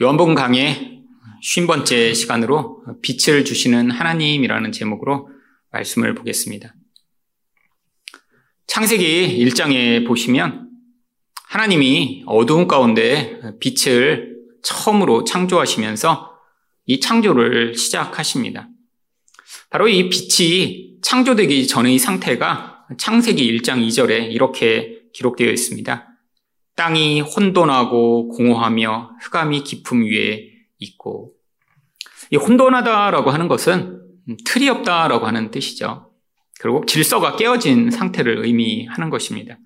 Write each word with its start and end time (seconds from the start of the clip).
요한복음 0.00 0.36
강의 0.36 1.02
50번째 1.42 2.14
시간으로 2.14 2.84
빛을 3.02 3.44
주시는 3.44 3.90
하나님이라는 3.90 4.70
제목으로 4.70 5.28
말씀을 5.72 6.14
보겠습니다. 6.14 6.72
창세기 8.68 9.44
1장에 9.44 10.06
보시면 10.06 10.70
하나님이 11.48 12.22
어두운 12.26 12.68
가운데 12.68 13.40
빛을 13.58 14.36
처음으로 14.62 15.24
창조하시면서 15.24 16.30
이 16.86 17.00
창조를 17.00 17.74
시작하십니다. 17.74 18.68
바로 19.68 19.88
이 19.88 20.08
빛이 20.08 20.98
창조되기 21.02 21.66
전의 21.66 21.98
상태가 21.98 22.86
창세기 22.98 23.58
1장 23.58 23.84
2절에 23.84 24.30
이렇게 24.32 25.00
기록되어 25.12 25.50
있습니다. 25.50 26.17
땅이 26.78 27.22
혼돈하고 27.22 28.28
공허하며 28.28 29.16
흑암이 29.20 29.64
깊음 29.64 30.04
위에 30.04 30.44
있고 30.78 31.32
이 32.30 32.36
혼돈하다라고 32.36 33.30
하는 33.30 33.48
것은 33.48 34.00
틀이 34.46 34.68
없다라고 34.68 35.26
하는 35.26 35.50
뜻이죠. 35.50 36.12
결국 36.60 36.86
질서가 36.86 37.34
깨어진 37.34 37.90
상태를 37.90 38.44
의미하는 38.44 39.10
것입니다. 39.10 39.58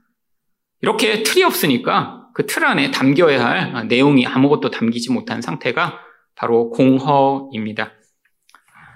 이렇게 0.80 1.22
틀이 1.22 1.44
없으니까 1.44 2.28
그 2.32 2.46
틀 2.46 2.64
안에 2.64 2.90
담겨야 2.90 3.44
할 3.44 3.88
내용이 3.88 4.26
아무것도 4.26 4.70
담기지 4.70 5.12
못한 5.12 5.42
상태가 5.42 5.98
바로 6.34 6.70
공허입니다. 6.70 7.92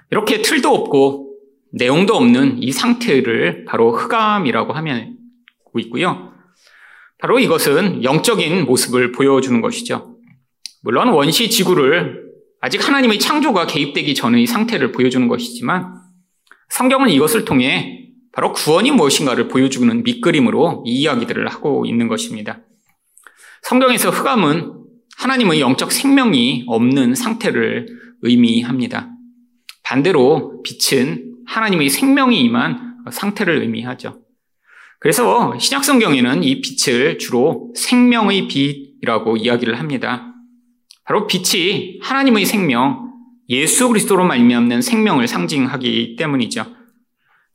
이렇게 0.09 0.41
틀도 0.41 0.73
없고 0.73 1.35
내용도 1.71 2.15
없는 2.15 2.63
이 2.63 2.71
상태를 2.71 3.65
바로 3.65 3.91
흑암이라고 3.91 4.73
하면 4.73 5.17
있고요. 5.77 6.33
바로 7.19 7.39
이것은 7.39 8.03
영적인 8.03 8.65
모습을 8.65 9.11
보여주는 9.11 9.59
것이죠. 9.61 10.17
물론 10.83 11.09
원시 11.09 11.49
지구를 11.49 12.27
아직 12.61 12.87
하나님의 12.87 13.19
창조가 13.19 13.67
개입되기 13.67 14.15
전의 14.15 14.45
상태를 14.47 14.91
보여주는 14.91 15.27
것이지만 15.27 15.93
성경은 16.69 17.09
이것을 17.09 17.45
통해 17.45 18.09
바로 18.31 18.53
구원이 18.53 18.91
무엇인가를 18.91 19.47
보여주는 19.47 20.03
밑그림으로 20.03 20.83
이 20.85 21.01
이야기들을 21.01 21.47
하고 21.47 21.85
있는 21.85 22.07
것입니다. 22.07 22.61
성경에서 23.63 24.11
흑암은 24.11 24.73
하나님의 25.17 25.59
영적 25.59 25.91
생명이 25.91 26.65
없는 26.67 27.15
상태를 27.15 27.87
의미합니다. 28.21 29.09
반대로 29.83 30.61
빛은 30.63 31.37
하나님의 31.47 31.89
생명이 31.89 32.39
임한 32.41 32.97
상태를 33.11 33.61
의미하죠. 33.61 34.21
그래서 34.99 35.57
신약 35.59 35.83
성경에는 35.85 36.43
이 36.43 36.61
빛을 36.61 37.19
주로 37.19 37.71
생명의 37.75 38.47
빛이라고 38.47 39.37
이야기를 39.37 39.79
합니다. 39.79 40.33
바로 41.05 41.27
빛이 41.27 41.99
하나님의 42.01 42.45
생명, 42.45 43.11
예수 43.49 43.87
그리스도로 43.87 44.25
말미암는 44.25 44.81
생명을 44.81 45.27
상징하기 45.27 46.15
때문이죠. 46.17 46.65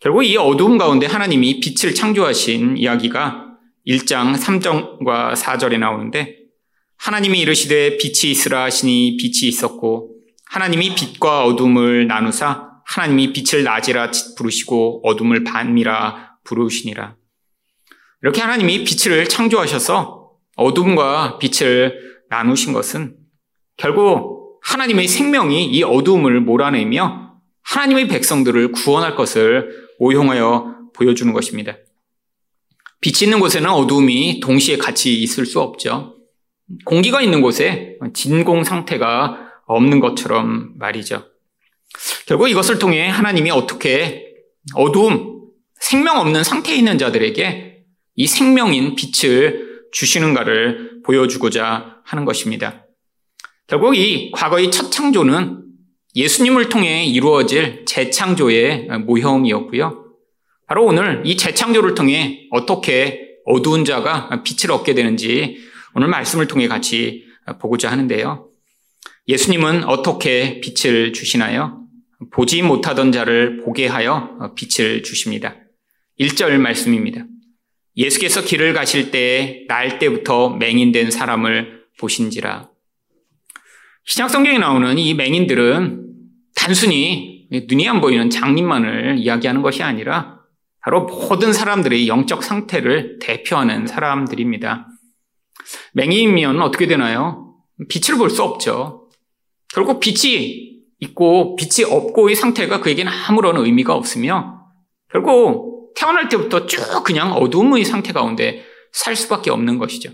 결국 0.01 0.25
이 0.25 0.37
어두움 0.37 0.79
가운데 0.79 1.07
하나님이 1.07 1.61
빛을 1.61 1.95
창조하신 1.95 2.77
이야기가 2.77 3.47
1장 3.87 4.37
3절과 4.37 5.35
4절에 5.35 5.79
나오는데 5.79 6.39
하나님이 6.97 7.41
이르시되 7.41 7.99
빛이 7.99 8.31
있으라 8.31 8.63
하시니 8.65 9.17
빛이 9.17 9.49
있었고 9.49 10.15
하나님이 10.47 10.95
빛과 10.95 11.45
어둠을 11.45 12.07
나누사 12.07 12.69
하나님이 12.87 13.33
빛을 13.33 13.65
낮이라 13.65 14.11
부르시고 14.37 15.03
어둠을 15.05 15.45
밤이라 15.45 16.37
부르시니라. 16.45 17.17
이렇게 18.23 18.41
하나님이 18.41 18.85
빛을 18.85 19.29
창조하셔서 19.29 20.31
어둠과 20.57 21.39
빛을 21.39 21.99
나누신 22.31 22.73
것은 22.73 23.17
결국 23.77 24.61
하나님의 24.63 25.09
생명이 25.09 25.67
이 25.67 25.83
어둠을 25.83 26.41
몰아내며 26.41 27.33
하나님의 27.63 28.09
백성들을 28.09 28.73
구원할 28.73 29.17
것을 29.17 29.89
오용하여 29.99 30.91
보여주는 30.95 31.33
것입니다. 31.33 31.77
빛이 33.01 33.25
있는 33.25 33.41
곳에는 33.41 33.69
어둠이 33.69 34.41
동시에 34.41 34.77
같이 34.77 35.21
있을 35.21 35.45
수 35.45 35.61
없죠. 35.61 36.17
공기가 36.85 37.21
있는 37.21 37.41
곳에 37.41 37.99
진공 38.15 38.63
상태가 38.65 39.49
없는 39.67 40.01
것처럼 40.01 40.79
말이죠. 40.79 41.25
결국 42.27 42.49
이것을 42.49 42.79
통해 42.79 43.09
하나님이 43.09 43.51
어떻게 43.51 44.33
어두움, 44.75 45.43
생명 45.81 46.19
없는 46.19 46.45
상태에 46.45 46.77
있는 46.77 46.99
자들에게 46.99 47.72
이 48.15 48.27
생명인 48.27 48.95
빛을 48.95 49.83
주시는가를 49.93 51.03
보여주고자 51.05 52.01
하는 52.05 52.25
것입니다. 52.25 52.87
결국 53.67 53.97
이 53.97 54.31
과거의 54.33 54.71
첫 54.71 54.91
창조는 54.91 55.63
예수님을 56.15 56.69
통해 56.69 57.05
이루어질 57.07 57.85
재창조의 57.87 58.89
모형이었고요. 59.07 60.05
바로 60.67 60.85
오늘 60.85 61.23
이 61.25 61.37
재창조를 61.37 61.95
통해 61.95 62.49
어떻게 62.51 63.37
어두운 63.45 63.85
자가 63.85 64.43
빛을 64.43 64.71
얻게 64.73 64.95
되는지 64.95 65.59
오늘 65.95 66.09
말씀을 66.09 66.47
통해 66.49 66.69
같이 66.69 67.25
보고자 67.61 67.91
하는데요. 67.91 68.49
예수님은 69.29 69.85
어떻게 69.85 70.61
빛을 70.61 71.13
주시나요? 71.13 71.87
보지 72.31 72.63
못하던 72.63 73.11
자를 73.11 73.59
보게 73.59 73.87
하여 73.87 74.55
빛을 74.55 75.03
주십니다. 75.03 75.57
1절 76.21 76.59
말씀입니다. 76.59 77.25
예수께서 77.97 78.43
길을 78.43 78.73
가실 78.73 79.11
때에 79.11 79.67
날 79.69 79.99
때부터 79.99 80.51
맹인된 80.51 81.11
사람을 81.11 81.85
보신지라. 81.99 82.71
신약 84.05 84.31
성경에 84.31 84.59
나오는 84.59 84.99
이 84.99 85.15
맹인들은 85.15 86.07
단순히 86.55 87.47
눈이 87.51 87.89
안 87.89 88.01
보이는 88.01 88.31
장님만을 88.31 89.19
이야기하는 89.19 89.63
것이 89.63 89.83
아니라 89.83 90.41
바로 90.81 91.05
모든 91.05 91.53
사람들의 91.53 92.09
영적 92.09 92.43
상태를 92.43 93.19
대표하는 93.21 93.87
사람들입니다. 93.87 94.89
맹인이면 95.93 96.61
어떻게 96.61 96.87
되나요? 96.87 97.55
빛을 97.89 98.19
볼 98.19 98.31
수 98.31 98.43
없죠. 98.43 99.09
결국 99.73 100.01
빛이 100.01 100.73
있고 101.01 101.57
빛이 101.57 101.89
없고의 101.89 102.35
상태가 102.35 102.81
그에게는 102.81 103.13
아무런 103.13 103.57
의미가 103.57 103.95
없으며 103.95 104.61
결국 105.11 105.72
태어날 105.95 106.29
때부터 106.29 106.67
쭉 106.67 107.03
그냥 107.05 107.33
어두움의 107.33 107.85
상태 107.85 108.13
가운데 108.13 108.65
살 108.93 109.17
수밖에 109.17 109.51
없는 109.51 109.79
것이죠. 109.79 110.11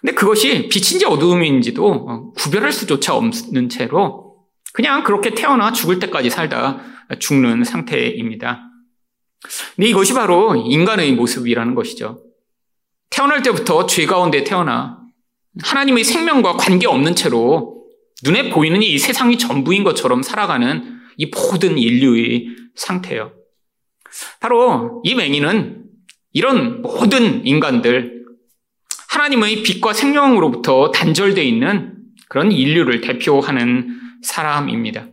근데 0.00 0.14
그것이 0.14 0.68
빛인지 0.68 1.04
어두움인지도 1.06 1.86
어, 1.86 2.32
구별할 2.32 2.72
수조차 2.72 3.14
없는 3.14 3.68
채로 3.68 4.36
그냥 4.72 5.04
그렇게 5.04 5.30
태어나 5.30 5.72
죽을 5.72 5.98
때까지 5.98 6.30
살다 6.30 6.80
죽는 7.18 7.64
상태입니다. 7.64 8.62
근데 9.74 9.88
이것이 9.88 10.12
바로 10.12 10.54
인간의 10.54 11.12
모습이라는 11.12 11.74
것이죠. 11.74 12.22
태어날 13.10 13.42
때부터 13.42 13.86
죄 13.86 14.06
가운데 14.06 14.44
태어나 14.44 14.98
하나님의 15.62 16.04
생명과 16.04 16.54
관계 16.54 16.86
없는 16.86 17.14
채로 17.14 17.86
눈에 18.24 18.50
보이는 18.50 18.82
이 18.82 18.98
세상이 18.98 19.38
전부인 19.38 19.84
것처럼 19.84 20.22
살아가는 20.22 21.00
이 21.16 21.26
모든 21.26 21.78
인류의 21.78 22.48
상태예요. 22.74 23.32
바로 24.40 25.02
이 25.04 25.14
맹인은 25.14 25.84
이런 26.32 26.82
모든 26.82 27.46
인간들, 27.46 28.24
하나님의 29.08 29.62
빛과 29.62 29.92
생명으로부터 29.92 30.90
단절되어 30.90 31.42
있는 31.42 31.94
그런 32.28 32.52
인류를 32.52 33.00
대표하는 33.00 33.98
사람입니다. 34.22 35.06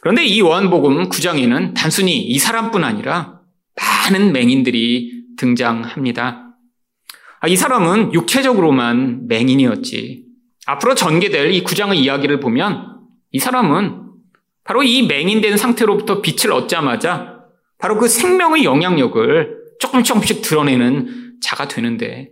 그런데 0.00 0.24
이 0.24 0.40
요한복음 0.40 1.08
9장에는 1.08 1.74
단순히 1.74 2.20
이 2.20 2.38
사람뿐 2.38 2.84
아니라 2.84 3.40
많은 3.76 4.32
맹인들이 4.32 5.22
등장합니다. 5.36 6.48
아, 7.40 7.48
이 7.48 7.56
사람은 7.56 8.12
육체적으로만 8.12 9.28
맹인이었지. 9.28 10.24
앞으로 10.66 10.94
전개될 10.94 11.52
이 11.52 11.64
9장의 11.64 11.96
이야기를 11.96 12.40
보면 12.40 12.98
이 13.30 13.38
사람은 13.38 14.02
바로 14.64 14.82
이 14.82 15.06
맹인된 15.06 15.56
상태로부터 15.56 16.20
빛을 16.20 16.52
얻자마자 16.52 17.37
바로 17.78 17.96
그 17.98 18.08
생명의 18.08 18.64
영향력을 18.64 19.56
조금 19.80 20.02
조금씩 20.02 20.42
드러내는 20.42 21.38
자가 21.40 21.68
되는데, 21.68 22.30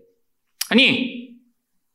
아니, 0.70 1.30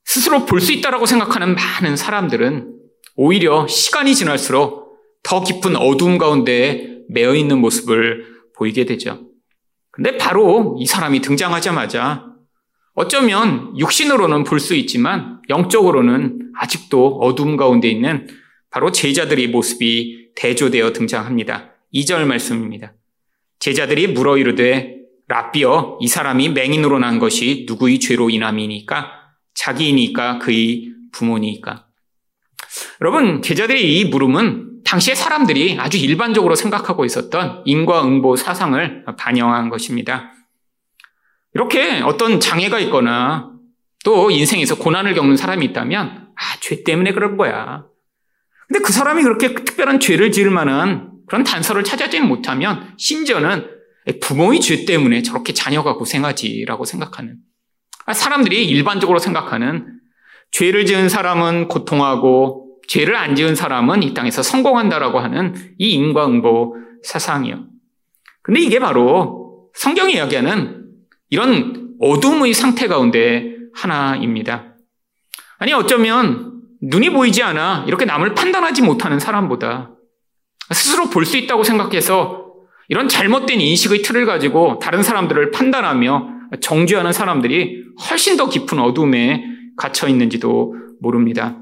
스스로 0.06 0.46
볼 0.46 0.62
수 0.62 0.72
있다라고 0.74 1.06
생각하는 1.06 1.56
많은 1.56 1.96
사람들은 1.96 2.74
오히려 3.16 3.68
시간이 3.68 4.16
지날수록 4.16 4.98
더 5.24 5.44
깊은 5.44 5.76
어두움 5.76 6.18
가운데 6.18 7.00
매여 7.10 7.36
있는 7.36 7.60
모습을 7.60 8.26
보이게 8.56 8.86
되죠. 8.86 9.28
근데 9.92 10.18
바로 10.18 10.78
이 10.80 10.86
사람이 10.86 11.22
등장하자마자 11.22 12.26
어쩌면 12.94 13.78
육신으로는 13.78 14.44
볼 14.44 14.60
수 14.60 14.76
있지만 14.76 15.42
영적으로는 15.50 16.52
아직도 16.56 17.18
어두움 17.20 17.58
가운데 17.58 17.90
있는 17.90 18.28
바로 18.70 18.92
제자들의 18.92 19.48
모습이 19.48 20.30
대조되어 20.36 20.94
등장합니다. 20.94 21.72
2절 21.94 22.26
말씀입니다. 22.26 22.94
제자들이 23.62 24.08
물어 24.08 24.38
이르되 24.38 24.98
라비어 25.30 26.00
이 26.02 26.08
사람이 26.10 26.50
맹인으로 26.50 27.00
난 27.00 27.20
것이 27.20 27.66
누구의 27.70 28.00
죄로 28.00 28.30
인함이니까 28.30 29.14
자기이니까 29.54 30.40
그의 30.40 30.90
부모니까 31.14 31.86
여러분, 33.02 33.42
제자들의 33.42 34.00
이 34.00 34.06
물음은 34.06 34.84
당시의 34.84 35.16
사람들이 35.16 35.78
아주 35.80 35.98
일반적으로 35.98 36.56
생각하고 36.56 37.06
있었던 37.06 37.64
인과응보 37.66 38.36
사상을 38.36 39.06
반영한 39.18 39.70
것입니다. 39.70 40.32
이렇게 41.54 42.02
어떤 42.02 42.40
장애가 42.40 42.80
있거나 42.82 43.52
또 44.04 44.32
인생에서 44.32 44.78
고난을 44.78 45.14
겪는 45.14 45.36
사람이 45.36 45.66
있다면, 45.68 46.30
아, 46.36 46.60
죄 46.62 46.84
때문에 46.84 47.12
그런 47.14 47.38
거야. 47.38 47.86
근데 48.68 48.84
그 48.84 48.92
사람이 48.94 49.22
그렇게 49.24 49.54
특별한 49.54 50.00
죄를 50.00 50.32
지을 50.32 50.50
만한 50.50 51.11
그런 51.32 51.46
단서를 51.46 51.86
찾아지는 51.86 52.28
못하면, 52.28 52.94
심지어는 52.98 53.66
부모의 54.20 54.60
죄 54.60 54.84
때문에 54.84 55.22
저렇게 55.22 55.54
자녀가 55.54 55.94
고생하지라고 55.94 56.84
생각하는, 56.84 57.38
아, 58.06 58.14
사람들이 58.14 58.68
일반적으로 58.68 59.18
생각하는 59.18 59.98
죄를 60.52 60.86
지은 60.86 61.08
사람은 61.08 61.70
고통하고 61.70 62.80
죄를 62.90 63.16
안 63.16 63.38
지은 63.38 63.56
사람은 63.56 64.04
이 64.04 64.14
땅에서 64.14 64.44
성공한다라고 64.44 65.20
하는 65.20 65.56
이 65.78 65.94
인과응보 65.94 66.76
사상이요. 67.04 67.64
근데 68.42 68.60
이게 68.60 68.80
바로 68.80 69.70
성경이 69.74 70.16
이야기하는 70.16 70.84
이런 71.30 71.96
어둠의 72.02 72.54
상태 72.54 72.90
가운데 72.90 73.56
하나입니다. 73.74 74.76
아니, 75.60 75.72
어쩌면 75.72 76.62
눈이 76.82 77.12
보이지 77.12 77.42
않아 77.42 77.86
이렇게 77.88 78.04
남을 78.04 78.36
판단하지 78.36 78.82
못하는 78.82 79.18
사람보다 79.18 79.92
스스로 80.74 81.10
볼 81.10 81.26
수 81.26 81.38
있다고 81.38 81.64
생각해서 81.64 82.46
이런 82.90 83.08
잘못된 83.08 83.62
인식의 83.62 84.02
틀을 84.02 84.26
가지고 84.26 84.80
다른 84.80 85.04
사람들을 85.04 85.52
판단하며 85.52 86.30
정죄하는 86.62 87.14
사람들이 87.14 87.84
훨씬 88.10 88.36
더 88.38 88.50
깊은 88.50 88.80
어둠에 88.80 89.44
갇혀 89.78 90.08
있는지도 90.08 90.76
모릅니다. 91.00 91.58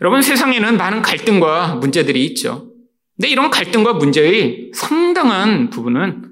여러분 0.00 0.22
세상에는 0.22 0.76
많은 0.76 1.02
갈등과 1.02 1.76
문제들이 1.76 2.24
있죠. 2.26 2.70
근데 3.16 3.28
이런 3.28 3.50
갈등과 3.50 3.94
문제의 3.94 4.70
상당한 4.74 5.68
부분은 5.70 6.30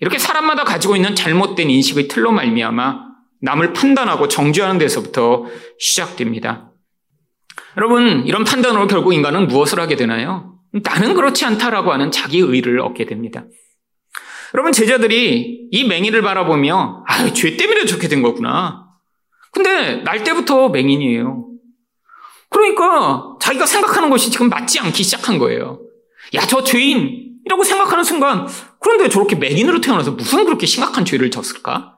이렇게 0.00 0.18
사람마다 0.18 0.64
가지고 0.64 0.96
있는 0.96 1.14
잘못된 1.14 1.68
인식의 1.68 2.08
틀로 2.08 2.32
말미암아 2.32 3.12
남을 3.42 3.72
판단하고 3.72 4.28
정죄하는 4.28 4.78
데서부터 4.78 5.46
시작됩니다. 5.78 6.70
여러분 7.76 8.24
이런 8.26 8.44
판단으로 8.44 8.86
결국 8.86 9.12
인간은 9.12 9.48
무엇을 9.48 9.80
하게 9.80 9.96
되나요? 9.96 10.51
나는 10.72 11.14
그렇지 11.14 11.44
않다라고 11.44 11.92
하는 11.92 12.10
자기 12.10 12.38
의를 12.38 12.80
얻게 12.80 13.04
됩니다. 13.04 13.44
여러분 14.54 14.72
제자들이 14.72 15.68
이 15.70 15.84
맹인을 15.84 16.22
바라보며 16.22 17.04
아 17.06 17.30
죄 17.32 17.56
때문에 17.56 17.84
저렇게 17.86 18.08
된 18.08 18.22
거구나. 18.22 18.86
근데 19.52 19.96
날 20.02 20.24
때부터 20.24 20.68
맹인이에요. 20.70 21.46
그러니까 22.50 23.36
자기가 23.40 23.66
생각하는 23.66 24.10
것이 24.10 24.30
지금 24.30 24.48
맞지 24.48 24.78
않기 24.80 25.02
시작한 25.02 25.38
거예요. 25.38 25.80
야, 26.34 26.40
저 26.42 26.62
죄인이라고 26.62 27.64
생각하는 27.64 28.04
순간, 28.04 28.46
그런데 28.78 29.08
저렇게 29.08 29.36
맹인으로 29.36 29.80
태어나서 29.80 30.12
무슨 30.12 30.44
그렇게 30.44 30.66
심각한 30.66 31.04
죄를 31.04 31.30
졌을까? 31.30 31.96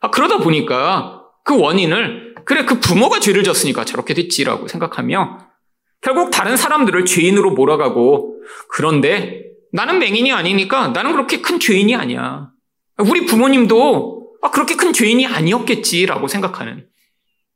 아, 0.00 0.10
그러다 0.10 0.38
보니까 0.38 1.22
그 1.44 1.58
원인을, 1.58 2.34
그래, 2.44 2.64
그 2.64 2.80
부모가 2.80 3.20
죄를 3.20 3.44
졌으니까 3.44 3.84
저렇게 3.84 4.14
됐지라고 4.14 4.68
생각하며, 4.68 5.38
결국 6.02 6.30
다른 6.30 6.56
사람들을 6.56 7.04
죄인으로 7.04 7.52
몰아가고, 7.52 8.42
그런데 8.68 9.44
나는 9.72 9.98
맹인이 9.98 10.30
아니니까 10.32 10.88
나는 10.88 11.12
그렇게 11.12 11.40
큰 11.40 11.58
죄인이 11.58 11.94
아니야. 11.96 12.50
우리 12.98 13.24
부모님도 13.24 14.22
아, 14.42 14.50
그렇게 14.50 14.74
큰 14.74 14.92
죄인이 14.92 15.26
아니었겠지라고 15.26 16.28
생각하는. 16.28 16.86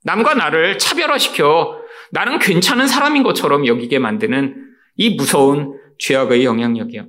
남과 0.04 0.34
나를 0.34 0.78
차별화시켜 0.78 1.78
나는 2.12 2.38
괜찮은 2.38 2.86
사람인 2.86 3.24
것처럼 3.24 3.66
여기게 3.66 3.98
만드는 3.98 4.54
이 4.96 5.16
무서운 5.16 5.74
죄악의 5.98 6.44
영향력이요. 6.44 7.06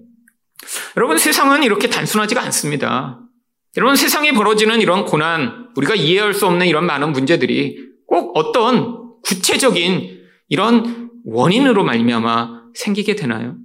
여러분, 0.97 1.17
세상은 1.19 1.63
이렇게 1.63 1.87
단순하지가 1.87 2.41
않습니다. 2.45 3.19
여러분, 3.77 3.95
세상에 3.95 4.31
벌어지는 4.31 4.81
이런 4.81 5.05
고난, 5.05 5.69
우리가 5.75 5.93
이해할 5.93 6.33
수 6.33 6.47
없는 6.47 6.65
이런 6.65 6.85
많은 6.87 7.11
문제들이 7.11 7.77
꼭 8.07 8.35
어떤 8.35 9.21
구체적인 9.23 10.17
이런 10.49 11.06
원인으로 11.27 11.83
말미암아 11.83 12.68
생기게 12.74 13.15
되나요? 13.15 13.56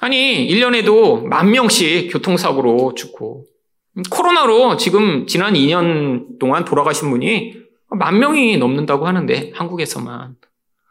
아니, 0.00 0.46
1년에도 0.48 1.24
만 1.24 1.50
명씩 1.50 2.12
교통사고로 2.12 2.94
죽고, 2.94 3.46
코로나로 4.10 4.76
지금 4.76 5.26
지난 5.26 5.54
2년 5.54 6.38
동안 6.38 6.64
돌아가신 6.64 7.10
분이 7.10 7.54
만 7.88 8.18
명이 8.18 8.58
넘는다고 8.58 9.06
하는데, 9.06 9.52
한국에서만. 9.54 10.36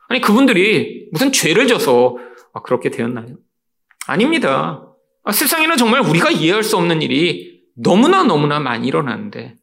아니, 0.08 0.22
그분들이 0.22 1.10
무슨 1.12 1.32
죄를 1.32 1.68
져서 1.68 2.18
그렇게 2.64 2.90
되었나요? 2.90 3.36
아닙니다. 4.08 4.88
아, 5.24 5.32
세상에는 5.32 5.78
정말 5.78 6.02
우리가 6.02 6.32
이해할 6.32 6.64
수 6.64 6.76
없는 6.78 7.04
일이 7.04 7.62
너무나 7.76 8.24
너무나 8.24 8.60
많이 8.60 8.88
일어나는데, 8.88 9.56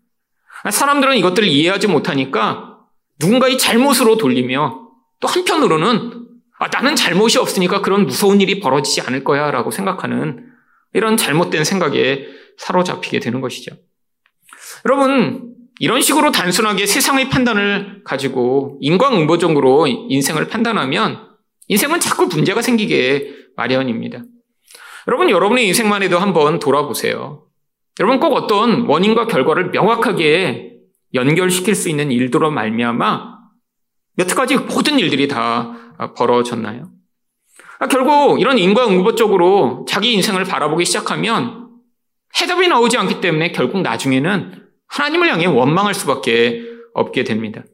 아, 0.62 0.70
사람들은 0.70 1.16
이것들을 1.16 1.48
이해하지 1.48 1.88
못하니까 1.88 2.78
누군가의 3.18 3.58
잘못으로 3.58 4.16
돌리며 4.16 4.79
또 5.20 5.28
한편으로는 5.28 6.26
아, 6.58 6.68
나는 6.68 6.96
잘못이 6.96 7.38
없으니까 7.38 7.80
그런 7.80 8.06
무서운 8.06 8.40
일이 8.40 8.60
벌어지지 8.60 9.00
않을 9.02 9.24
거야 9.24 9.50
라고 9.50 9.70
생각하는 9.70 10.46
이런 10.92 11.16
잘못된 11.16 11.64
생각에 11.64 12.26
사로잡히게 12.58 13.20
되는 13.20 13.40
것이죠. 13.40 13.76
여러분, 14.84 15.54
이런 15.78 16.02
식으로 16.02 16.30
단순하게 16.30 16.84
세상의 16.84 17.30
판단을 17.30 18.02
가지고 18.04 18.76
인과응보적으로 18.80 19.86
인생을 19.86 20.48
판단하면 20.48 21.28
인생은 21.68 22.00
자꾸 22.00 22.26
문제가 22.26 22.60
생기게 22.60 23.34
마련입니다. 23.56 24.22
여러분, 25.08 25.30
여러분의 25.30 25.66
인생만 25.68 26.02
해도 26.02 26.18
한번 26.18 26.58
돌아보세요. 26.58 27.46
여러분 27.98 28.20
꼭 28.20 28.34
어떤 28.34 28.86
원인과 28.86 29.26
결과를 29.26 29.70
명확하게 29.70 30.76
연결시킬 31.12 31.74
수 31.74 31.88
있는 31.88 32.10
일도로 32.10 32.50
말미암아 32.50 33.39
여태까지 34.20 34.56
모든 34.56 34.98
일들이 34.98 35.28
다 35.28 35.76
벌어졌나요? 36.16 36.90
아, 37.78 37.88
결국 37.88 38.40
이런 38.40 38.58
인과응보 38.58 39.14
쪽으로 39.14 39.86
자기 39.88 40.12
인생을 40.12 40.44
바라보기 40.44 40.84
시작하면 40.84 41.68
해답이 42.40 42.68
나오지 42.68 42.96
않기 42.98 43.20
때문에 43.20 43.52
결국 43.52 43.80
나중에는 43.80 44.62
하나님을 44.88 45.30
향해 45.30 45.46
원망할 45.46 45.94
수밖에 45.94 46.62
없게 46.94 47.24
됩니다. 47.24 47.64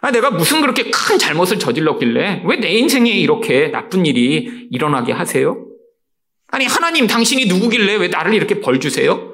아, 0.00 0.10
내가 0.12 0.30
무슨 0.30 0.60
그렇게 0.60 0.90
큰 0.90 1.18
잘못을 1.18 1.58
저질렀길래 1.58 2.42
왜 2.46 2.56
내 2.60 2.70
인생에 2.72 3.10
이렇게 3.10 3.68
나쁜 3.68 4.06
일이 4.06 4.68
일어나게 4.70 5.12
하세요? 5.12 5.66
아니, 6.48 6.66
하나님, 6.66 7.06
당신이 7.08 7.46
누구길래 7.46 7.96
왜 7.96 8.08
나를 8.08 8.34
이렇게 8.34 8.60
벌 8.60 8.78
주세요? 8.78 9.32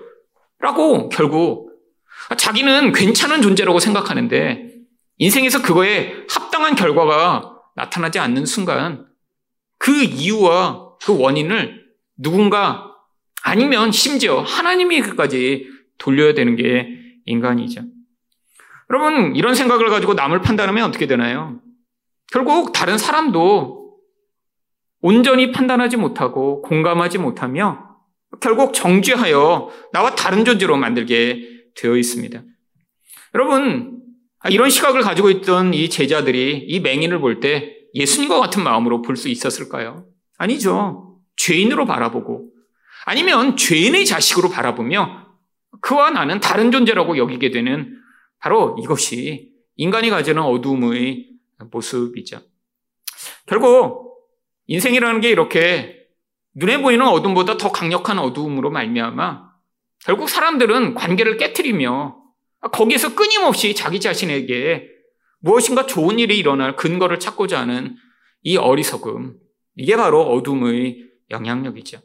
라고 0.61 1.09
결국 1.11 1.73
자기는 2.37 2.93
괜찮은 2.93 3.43
존재라고 3.43 3.79
생각하는데 3.81 4.70
인생에서 5.21 5.61
그거에 5.61 6.25
합당한 6.31 6.75
결과가 6.75 7.55
나타나지 7.77 8.19
않는 8.19 8.47
순간 8.47 9.07
그 9.79 9.93
이유와 10.03 10.97
그 11.03 11.19
원인을 11.19 11.85
누군가 12.17 12.91
아니면 13.43 13.93
심지어 13.93 14.41
하나님이 14.41 15.03
그까지 15.03 15.69
돌려야 15.99 16.33
되는 16.33 16.57
게 16.57 16.89
인간이죠. 17.27 17.83
여러분, 18.89 19.37
이런 19.37 19.55
생각을 19.55 19.91
가지고 19.91 20.15
남을 20.15 20.41
판단하면 20.41 20.89
어떻게 20.89 21.07
되나요? 21.07 21.61
결국 22.33 22.73
다른 22.73 22.97
사람도 22.97 23.99
온전히 25.03 25.53
판단하지 25.53 25.99
못하고 25.99 26.63
공감하지 26.63 27.19
못하며 27.19 27.91
결국 28.41 28.73
정죄하여 28.73 29.71
나와 29.93 30.15
다른 30.15 30.45
존재로 30.47 30.77
만들게 30.79 31.41
되어 31.77 31.97
있습니다. 31.97 32.43
여러분, 33.35 34.01
이런 34.49 34.71
시각을 34.71 35.03
가지고 35.03 35.31
있던 35.31 35.75
이 35.75 35.91
제자들이 35.91 36.65
이 36.69 36.81
맹인을 36.81 37.21
볼 37.21 37.41
때 37.41 37.77
예수님과 37.95 38.39
같은 38.41 38.63
마음으로 38.63 39.03
볼 39.03 39.17
수 39.17 39.29
있었을까요? 39.29 40.07
아니죠. 40.39 41.19
죄인으로 41.37 41.85
바라보고 41.87 42.51
아니면 43.05 43.57
죄인의 43.57 44.07
자식으로 44.07 44.49
바라보며 44.51 45.27
그와 45.83 46.11
나는 46.11 46.41
다른 46.41 46.71
존재라고 46.71 47.17
여기게 47.17 47.51
되는 47.51 47.97
바로 48.39 48.77
이것이 48.81 49.51
인간이 49.77 50.11
가지는 50.11 50.43
어둠의 50.43 51.29
모습이죠. 51.71 52.41
결국 53.47 54.19
인생이라는 54.67 55.21
게 55.21 55.31
이렇게 55.31 55.97
눈에 56.55 56.81
보이는 56.81 57.07
어둠보다 57.07 57.57
더 57.57 57.73
강력한 57.73 58.19
어둠으로 58.19 58.71
말미암아 58.71 59.51
결국 60.05 60.29
사람들은 60.29 60.95
관계를 60.95 61.37
깨뜨리며 61.37 62.20
거기에서 62.69 63.15
끊임없이 63.15 63.75
자기 63.75 64.01
자신에게 64.01 64.89
무엇인가 65.41 65.87
좋은 65.87 66.19
일이 66.19 66.39
일어날 66.39 66.77
근거를 66.77 67.19
찾고자 67.19 67.59
하는 67.61 67.97
이 68.43 68.57
어리석음 68.57 69.39
이게 69.77 69.97
바로 69.97 70.23
어둠의 70.23 71.09
영향력이죠. 71.31 72.01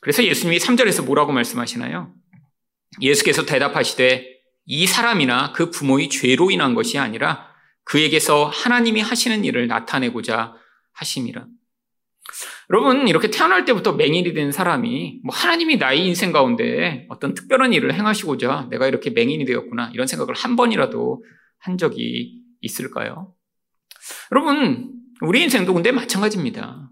그래서 0.00 0.24
예수님이 0.24 0.58
3절에서 0.58 1.04
뭐라고 1.04 1.32
말씀하시나요? 1.32 2.14
예수께서 3.00 3.44
대답하시되 3.44 4.26
이 4.66 4.86
사람이나 4.86 5.52
그 5.52 5.70
부모의 5.70 6.08
죄로 6.08 6.50
인한 6.50 6.74
것이 6.74 6.98
아니라 6.98 7.48
그에게서 7.84 8.46
하나님이 8.46 9.00
하시는 9.00 9.44
일을 9.44 9.66
나타내고자 9.66 10.54
하심이라. 10.92 11.46
여러분, 12.70 13.08
이렇게 13.08 13.30
태어날 13.30 13.64
때부터 13.64 13.92
맹인이 13.92 14.34
된 14.34 14.52
사람이 14.52 15.20
뭐 15.24 15.34
하나님이 15.34 15.76
나의 15.76 16.06
인생 16.06 16.32
가운데 16.32 17.06
어떤 17.08 17.32
특별한 17.32 17.72
일을 17.72 17.94
행하시고자 17.94 18.68
내가 18.70 18.86
이렇게 18.86 19.10
맹인이 19.10 19.44
되었구나. 19.46 19.90
이런 19.94 20.06
생각을 20.06 20.34
한 20.34 20.54
번이라도 20.56 21.24
한 21.58 21.78
적이 21.78 22.42
있을까요? 22.60 23.32
여러분, 24.32 24.92
우리 25.22 25.42
인생도 25.42 25.72
근데 25.72 25.92
마찬가지입니다. 25.92 26.90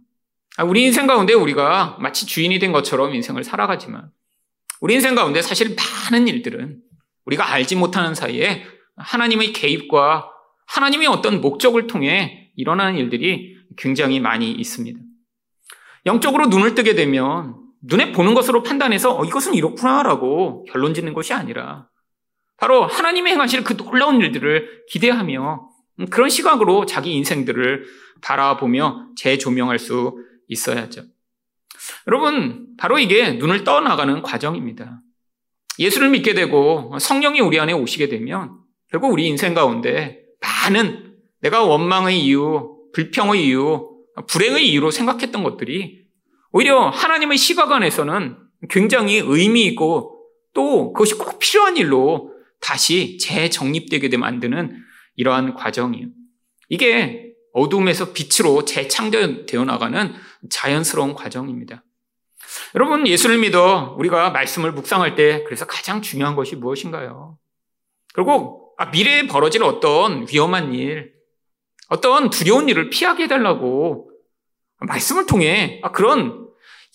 아, 0.56 0.64
우리 0.64 0.84
인생 0.84 1.06
가운데 1.06 1.34
우리가 1.34 1.98
마치 2.00 2.24
주인이 2.24 2.58
된 2.58 2.72
것처럼 2.72 3.14
인생을 3.14 3.44
살아가지만 3.44 4.10
우리 4.80 4.94
인생 4.94 5.14
가운데 5.14 5.42
사실 5.42 5.76
많은 6.10 6.28
일들은 6.28 6.80
우리가 7.26 7.52
알지 7.52 7.76
못하는 7.76 8.14
사이에 8.14 8.64
하나님의 8.96 9.52
개입과 9.52 10.30
하나님의 10.66 11.08
어떤 11.08 11.42
목적을 11.42 11.86
통해 11.86 12.50
일어나는 12.56 12.98
일들이 12.98 13.56
굉장히 13.76 14.20
많이 14.20 14.50
있습니다. 14.50 14.98
영적으로 16.06 16.46
눈을 16.46 16.74
뜨게 16.74 16.94
되면 16.94 17.56
눈에 17.82 18.12
보는 18.12 18.34
것으로 18.34 18.62
판단해서 18.62 19.18
어, 19.18 19.24
이것은 19.24 19.54
이렇구나라고 19.54 20.64
결론 20.64 20.94
짓는 20.94 21.12
것이 21.12 21.32
아니라 21.34 21.88
바로 22.56 22.86
하나님의 22.86 23.34
행하실 23.34 23.64
그 23.64 23.76
놀라운 23.76 24.20
일들을 24.20 24.84
기대하며 24.88 25.68
그런 26.10 26.28
시각으로 26.28 26.86
자기 26.86 27.12
인생들을 27.12 27.84
바라보며 28.22 29.08
재조명할 29.16 29.78
수 29.78 30.16
있어야죠. 30.48 31.02
여러분, 32.06 32.68
바로 32.78 32.98
이게 32.98 33.32
눈을 33.32 33.64
떠나가는 33.64 34.22
과정입니다. 34.22 35.00
예수를 35.78 36.08
믿게 36.10 36.34
되고 36.34 36.96
성령이 36.98 37.40
우리 37.40 37.60
안에 37.60 37.72
오시게 37.72 38.08
되면 38.08 38.58
결국 38.90 39.12
우리 39.12 39.26
인생 39.26 39.54
가운데 39.54 40.22
많은 40.40 41.16
내가 41.40 41.64
원망의 41.64 42.20
이유, 42.24 42.76
불평의 42.94 43.46
이유, 43.46 43.95
불행의 44.28 44.68
이유로 44.68 44.90
생각했던 44.90 45.42
것들이 45.42 46.06
오히려 46.52 46.88
하나님의 46.88 47.38
시각 47.38 47.72
안에서는 47.72 48.36
굉장히 48.70 49.18
의미 49.18 49.64
있고 49.66 50.22
또 50.54 50.92
그것이 50.92 51.14
꼭 51.16 51.38
필요한 51.38 51.76
일로 51.76 52.32
다시 52.60 53.18
재정립되게 53.18 54.16
만드는 54.16 54.82
이러한 55.16 55.54
과정이에요. 55.54 56.08
이게 56.68 57.32
어둠에서 57.52 58.12
빛으로 58.12 58.64
재창조되어 58.64 59.64
나가는 59.64 60.14
자연스러운 60.50 61.14
과정입니다. 61.14 61.82
여러분, 62.74 63.06
예수를 63.06 63.38
믿어 63.38 63.94
우리가 63.98 64.30
말씀을 64.30 64.72
묵상할 64.72 65.14
때 65.14 65.42
그래서 65.44 65.66
가장 65.66 66.02
중요한 66.02 66.36
것이 66.36 66.56
무엇인가요? 66.56 67.38
결국 68.14 68.74
아, 68.78 68.86
미래에 68.86 69.26
벌어질 69.26 69.62
어떤 69.62 70.26
위험한 70.30 70.74
일, 70.74 71.15
어떤 71.88 72.30
두려운 72.30 72.68
일을 72.68 72.90
피하게 72.90 73.24
해달라고 73.24 74.10
말씀을 74.80 75.26
통해 75.26 75.80
아, 75.82 75.92
그런 75.92 76.46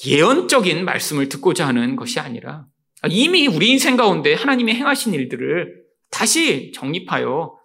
예언적인 0.05 0.83
말씀을 0.85 1.29
듣고자 1.29 1.67
하는 1.67 1.95
것이 1.95 2.19
아니라 2.19 2.65
이미 3.09 3.47
우리 3.47 3.69
인생 3.69 3.95
가운데 3.95 4.33
하나님이 4.33 4.73
행하신 4.73 5.13
일들을 5.13 5.81
다시 6.09 6.71
정립하여 6.73 7.61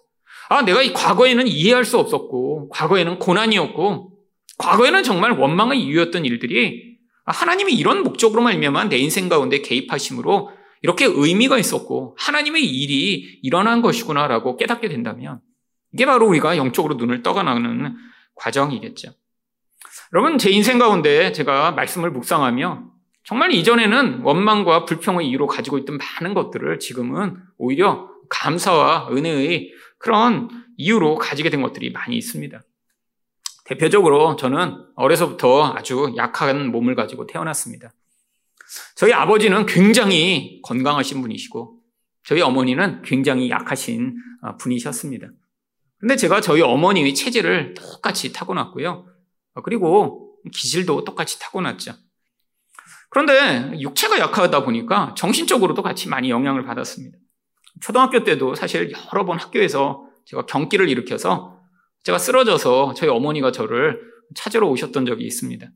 아, 0.49 0.63
내가 0.63 0.83
이 0.83 0.93
과거에는 0.93 1.49
이해할 1.49 1.85
수 1.85 1.99
없었고, 1.99 2.69
과거에는 2.69 3.19
고난이었고, 3.19 4.13
과거에는 4.59 5.03
정말 5.03 5.33
원망의 5.33 5.83
이유였던 5.83 6.25
일들이 6.25 6.97
하나님이 7.25 7.75
이런 7.75 8.03
목적으로 8.03 8.43
말미암아 8.43 8.85
내 8.85 8.97
인생 8.97 9.29
가운데 9.29 9.61
개입하심으로 9.61 10.51
이렇게 10.83 11.05
의미가 11.05 11.59
있었고 11.59 12.17
하나님의 12.19 12.65
일이 12.65 13.41
일어난 13.43 13.83
것이구나라고 13.83 14.57
깨닫게 14.57 14.89
된다면 14.89 15.41
이게 15.97 16.05
바로 16.05 16.29
우리가 16.29 16.59
영적으로 16.59 16.97
눈을 16.97 17.23
떠가나가는 17.23 17.97
과정이겠죠. 18.35 19.13
여러분, 20.13 20.37
제 20.37 20.51
인생 20.51 20.79
가운데 20.79 21.33
제가 21.33 21.71
말씀을 21.71 22.11
묵상하며 22.11 22.91
정말 23.25 23.53
이전에는 23.53 24.21
원망과 24.21 24.85
불평의 24.85 25.27
이유로 25.27 25.47
가지고 25.47 25.79
있던 25.79 25.97
많은 25.97 26.35
것들을 26.35 26.79
지금은 26.81 27.39
오히려 27.57 28.11
감사와 28.29 29.09
은혜의 29.11 29.73
그런 29.97 30.51
이유로 30.77 31.15
가지게 31.15 31.49
된 31.49 31.63
것들이 31.63 31.91
많이 31.93 32.19
있습니다. 32.19 32.61
대표적으로 33.65 34.37
저는 34.37 34.77
어려서부터 34.97 35.73
아주 35.73 36.13
약한 36.19 36.71
몸을 36.73 36.95
가지고 36.95 37.27
태어났습니다. 37.27 37.91
저희 38.97 39.15
아버지는 39.15 39.65
굉장히 39.65 40.61
건강하신 40.63 41.23
분이시고 41.23 41.79
저희 42.23 42.43
어머니는 42.43 43.01
굉장히 43.01 43.49
약하신 43.49 44.15
어, 44.43 44.59
분이셨습니다. 44.59 45.29
근데 45.99 46.17
제가 46.17 46.41
저희 46.41 46.61
어머니의 46.61 47.15
체질을 47.15 47.75
똑같이 47.75 48.33
타고났고요. 48.33 49.07
어, 49.55 49.63
그리고 49.63 50.37
기질도 50.53 51.05
똑같이 51.05 51.39
타고났죠. 51.41 51.95
그런데 53.11 53.81
육체가 53.81 54.19
약하다 54.19 54.65
보니까 54.65 55.15
정신적으로도 55.17 55.83
같이 55.83 56.09
많이 56.09 56.31
영향을 56.31 56.65
받았습니다. 56.65 57.17
초등학교 57.81 58.25
때도 58.25 58.55
사실 58.55 58.93
여러 58.93 59.25
번 59.25 59.39
학교에서 59.39 60.07
제가 60.27 60.47
경기를 60.47 60.89
일으켜서 60.89 61.61
제가 62.03 62.19
쓰러져서 62.19 62.95
저희 62.95 63.09
어머니가 63.11 63.53
저를 63.53 64.01
찾으러 64.35 64.69
오셨던 64.69 65.07
적이 65.07 65.25
있습니다. 65.25 65.67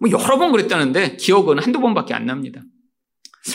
뭐 0.00 0.10
여러 0.10 0.38
번 0.38 0.52
그랬다는데 0.52 1.16
기억은 1.16 1.58
한두 1.58 1.80
번밖에 1.80 2.14
안 2.14 2.26
납니다. 2.26 2.62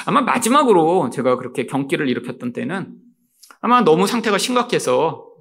아마 0.05 0.21
마지막으로 0.21 1.09
제가 1.09 1.37
그렇게 1.37 1.65
경기를 1.65 2.09
일으켰던 2.09 2.53
때는 2.53 2.95
아마 3.61 3.81
너무 3.81 4.07
상태가 4.07 4.37
심각해서 4.37 5.32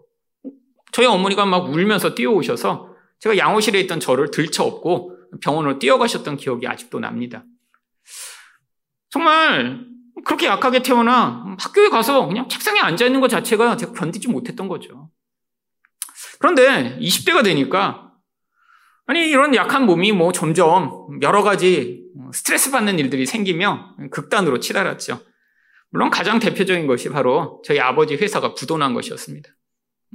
저희 0.92 1.06
어머니가 1.06 1.46
막 1.46 1.68
울면서 1.68 2.14
뛰어오셔서 2.14 2.94
제가 3.18 3.36
양호실에 3.38 3.80
있던 3.80 3.98
저를 3.98 4.30
들쳐업고 4.30 5.16
병원으로 5.40 5.78
뛰어가셨던 5.78 6.36
기억이 6.36 6.66
아직도 6.66 7.00
납니다. 7.00 7.44
정말 9.10 9.86
그렇게 10.24 10.46
약하게 10.46 10.82
태어나 10.82 11.56
학교에 11.58 11.88
가서 11.88 12.26
그냥 12.26 12.48
책상에 12.48 12.80
앉아 12.80 13.06
있는 13.06 13.20
것 13.20 13.28
자체가 13.28 13.76
제가 13.76 13.92
견디지 13.92 14.28
못했던 14.28 14.68
거죠. 14.68 15.10
그런데 16.38 16.98
20대가 16.98 17.42
되니까 17.42 18.12
아니 19.06 19.28
이런 19.28 19.54
약한 19.54 19.86
몸이 19.86 20.12
뭐 20.12 20.32
점점 20.32 21.18
여러 21.22 21.42
가지 21.42 22.02
스트레스 22.32 22.70
받는 22.70 22.98
일들이 22.98 23.26
생기며 23.26 23.96
극단으로 24.10 24.60
치달았죠. 24.60 25.20
물론 25.90 26.10
가장 26.10 26.38
대표적인 26.38 26.86
것이 26.86 27.08
바로 27.08 27.62
저희 27.64 27.80
아버지 27.80 28.16
회사가 28.16 28.54
부도난 28.54 28.94
것이었습니다. 28.94 29.50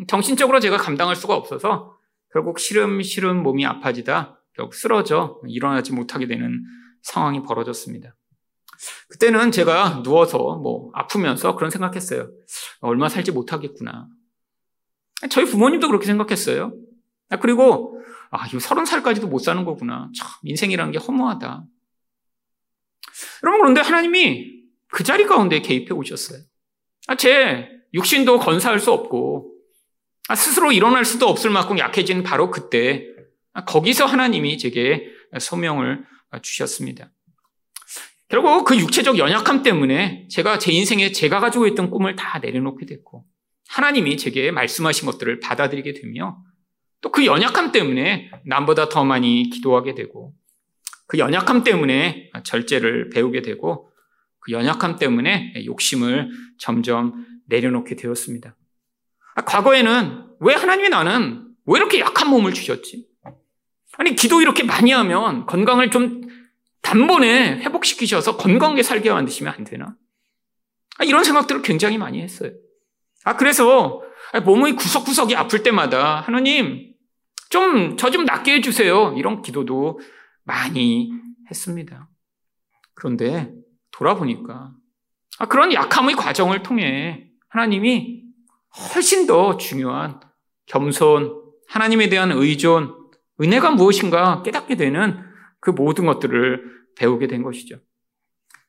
정신적으로 0.08 0.60
제가 0.60 0.78
감당할 0.78 1.16
수가 1.16 1.36
없어서 1.36 1.98
결국 2.32 2.60
시름시름 2.60 3.42
몸이 3.42 3.66
아파지다 3.66 4.40
결국 4.54 4.74
쓰러져 4.74 5.40
일어나지 5.48 5.94
못하게 5.94 6.28
되는 6.28 6.64
상황이 7.02 7.42
벌어졌습니다. 7.44 8.16
그때는 9.10 9.52
제가 9.52 10.04
누워서 10.04 10.38
뭐 10.38 10.92
아프면서 10.94 11.56
그런 11.56 11.72
생각했어요. 11.72 12.30
얼마 12.82 13.10
살지 13.10 13.32
못하겠구나. 13.32 14.08
저희 15.30 15.46
부모님도 15.46 15.88
그렇게 15.88 16.06
생각했어요. 16.06 16.74
아, 17.30 17.38
그리고 17.38 18.00
아, 18.30 18.46
이거 18.48 18.60
서른 18.60 18.86
살까지도 18.86 19.28
못 19.28 19.40
사는 19.40 19.64
거구나. 19.64 20.10
참, 20.18 20.28
인생이라는 20.44 20.92
게 20.92 21.00
허무하다. 21.00 21.64
여러분, 23.44 23.62
그런데 23.62 23.82
하나님이 23.82 24.64
그 24.92 25.04
자리 25.04 25.26
가운데 25.26 25.62
개입해 25.62 25.92
오셨어요. 25.92 26.40
아, 27.08 27.16
제 27.16 27.70
육신도 27.94 28.40
건사할 28.40 28.80
수 28.80 28.92
없고, 28.92 29.54
아, 29.54 29.57
스스로 30.36 30.72
일어날 30.72 31.06
수도 31.06 31.28
없을 31.28 31.50
만큼 31.50 31.80
약해진 31.80 32.24
바로 32.24 32.52
그때, 32.52 33.06
아, 33.54 33.64
거기서 33.66 34.06
하나님이 34.06 34.58
제게 34.58 35.08
소명을 35.40 36.04
주셨습니다. 36.42 37.12
결국 38.30 38.66
그 38.66 38.78
육체적 38.78 39.18
연약함 39.18 39.64
때문에 39.64 40.28
제가 40.30 40.60
제 40.60 40.72
인생에 40.74 41.14
제가 41.14 41.40
가지고 41.40 41.66
있던 41.68 41.90
꿈을 41.90 42.16
다 42.16 42.40
내려놓게 42.40 42.86
됐고 42.86 43.26
하나님이 43.70 44.18
제게 44.18 44.52
말씀하신 44.52 45.06
것들을 45.06 45.40
받아들이게 45.40 45.94
되며 45.94 46.38
또 47.00 47.12
그 47.12 47.26
연약함 47.26 47.72
때문에 47.72 48.30
남보다 48.46 48.90
더 48.90 49.06
많이 49.06 49.50
기도하게 49.50 49.96
되고 49.96 50.34
그 51.08 51.18
연약함 51.20 51.64
때문에 51.64 52.32
절제를 52.44 53.10
배우게 53.12 53.42
되고 53.44 53.90
그 54.40 54.52
연약함 54.52 54.98
때문에 54.98 55.54
욕심을 55.66 56.30
점점 56.58 57.26
내려놓게 57.46 57.96
되었습니다. 57.96 58.57
아, 59.38 59.44
과거에는 59.44 60.26
왜 60.40 60.56
하나님이 60.56 60.90
나는 60.90 61.46
왜 61.68 61.78
이렇게 61.78 62.00
약한 62.00 62.28
몸을 62.30 62.54
주셨지? 62.56 63.06
아니, 64.00 64.16
기도 64.16 64.42
이렇게 64.42 64.64
많이 64.64 64.92
하면 64.92 65.46
건강을 65.46 65.92
좀 65.92 66.22
단번에 66.82 67.60
회복시키셔서 67.60 68.36
건강하게 68.38 68.82
살게 68.82 69.12
만드시면 69.12 69.54
안 69.54 69.64
되나? 69.64 69.96
아, 70.98 71.04
이런 71.04 71.24
생각들을 71.24 71.62
굉장히 71.62 72.00
많이 72.00 72.20
했어요. 72.20 72.52
아, 73.26 73.38
그래서 73.38 74.02
몸의 74.44 74.76
구석구석이 74.76 75.36
아플 75.36 75.62
때마다 75.62 76.22
하나님, 76.22 76.94
좀, 77.50 77.96
저 77.96 78.10
좀 78.10 78.26
낫게 78.26 78.56
해주세요. 78.56 79.14
이런 79.18 79.44
기도도 79.44 80.00
많이 80.46 81.12
했습니다. 81.52 82.10
그런데 82.96 83.52
돌아보니까, 83.92 84.72
아, 85.38 85.46
그런 85.46 85.72
약함의 85.74 86.16
과정을 86.16 86.64
통해 86.64 87.28
하나님이 87.50 88.17
훨씬 88.94 89.28
더 89.28 89.58
중요한 89.58 90.20
겸손, 90.66 91.42
하나님에 91.68 92.10
대한 92.10 92.32
의존, 92.32 92.96
은혜가 93.42 93.72
무엇인가 93.72 94.42
깨닫게 94.44 94.76
되는 94.76 95.20
그 95.60 95.70
모든 95.72 96.06
것들을 96.06 96.64
배우게 96.96 97.28
된 97.28 97.44
것이죠. 97.44 97.78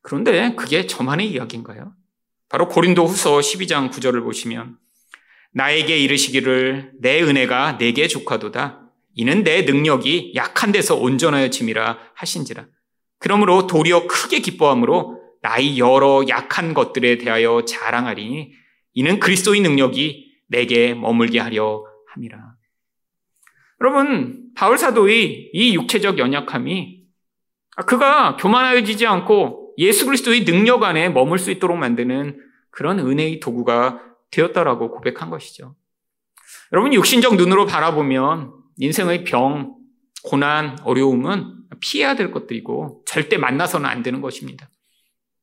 그런데 0.03 0.55
그게 0.55 0.87
저만의 0.87 1.31
이야기인가요? 1.31 1.93
바로 2.49 2.69
고린도 2.69 3.07
후서 3.07 3.39
12장 3.39 3.91
9절을 3.91 4.23
보시면 4.23 4.79
나에게 5.53 5.99
이르시기를 5.99 6.93
내 7.01 7.23
은혜가 7.23 7.79
내게 7.79 8.07
족하도다. 8.09 8.91
이는 9.15 9.43
내 9.43 9.63
능력이 9.63 10.33
약한 10.37 10.73
데서 10.73 10.97
온전하여 10.97 11.51
짐이라 11.51 11.99
하신지라. 12.15 12.67
그러므로 13.19 13.67
도리어 13.67 14.07
크게 14.07 14.41
기뻐함으로 14.41 15.21
나의 15.43 15.79
여러 15.79 16.25
약한 16.29 16.75
것들에 16.75 17.19
대하여 17.19 17.65
자랑하리니 17.65 18.53
이는 18.99 19.21
그리스도의 19.21 19.61
능력이 19.61 20.41
내게 20.49 20.93
머물게 20.93 21.39
하려 21.39 21.85
함이라. 22.09 22.57
여러분, 23.81 24.51
바울 24.57 24.77
사도의 24.77 25.51
이 25.53 25.75
육체적 25.77 26.19
연약함이 26.19 27.05
그가 27.87 28.35
교만하여지지 28.35 29.07
않고 29.07 29.77
예수 29.79 30.05
그리스도의 30.05 30.45
능력 30.45 30.83
안에 30.83 31.11
머물 31.11 31.39
수 31.39 31.53
있도록 31.53 31.79
만드는 31.79 32.41
그런 32.71 32.99
은혜의 32.99 33.39
도구가 33.39 34.03
되었다라고 34.33 34.91
고백한 34.91 35.31
것이죠. 35.31 35.77
여러분, 36.73 36.93
육신적 36.93 37.37
눈으로 37.37 37.67
바라보면 37.67 38.53
인생의 38.79 39.23
병, 39.23 39.77
고난, 40.25 40.77
어려움은 40.83 41.55
피해야 41.79 42.17
될 42.17 42.33
것들이고 42.33 43.05
절대 43.07 43.37
만나서는 43.37 43.89
안 43.89 44.03
되는 44.03 44.21
것입니다. 44.21 44.69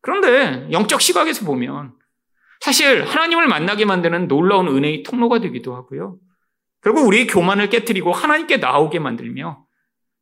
그런데 0.02 0.70
영적 0.74 1.00
시각에서 1.00 1.46
보면 1.46 1.94
사실 2.62 3.04
하나님을 3.04 3.48
만나게 3.48 3.86
만드는 3.86 4.28
놀라운 4.28 4.68
은혜의 4.68 5.04
통로가 5.04 5.40
되기도 5.40 5.76
하고요. 5.76 6.18
결국 6.82 7.08
우리의 7.08 7.28
교만을 7.28 7.70
깨뜨리고 7.70 8.12
하나님께 8.12 8.58
나오게 8.58 9.00
만들며 9.00 9.66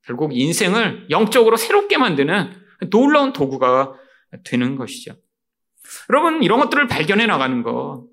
결국 0.06 0.32
인생을 0.34 1.08
영적으로 1.10 1.58
새롭게 1.58 1.98
만드는 1.98 2.54
놀라운 2.90 3.34
도구가 3.34 3.94
되는 4.44 4.76
것이죠. 4.76 5.16
여러분, 6.10 6.44
이런 6.44 6.60
것들을 6.60 6.88
발견해 6.88 7.26
나가는 7.26 7.64
것. 7.64 8.06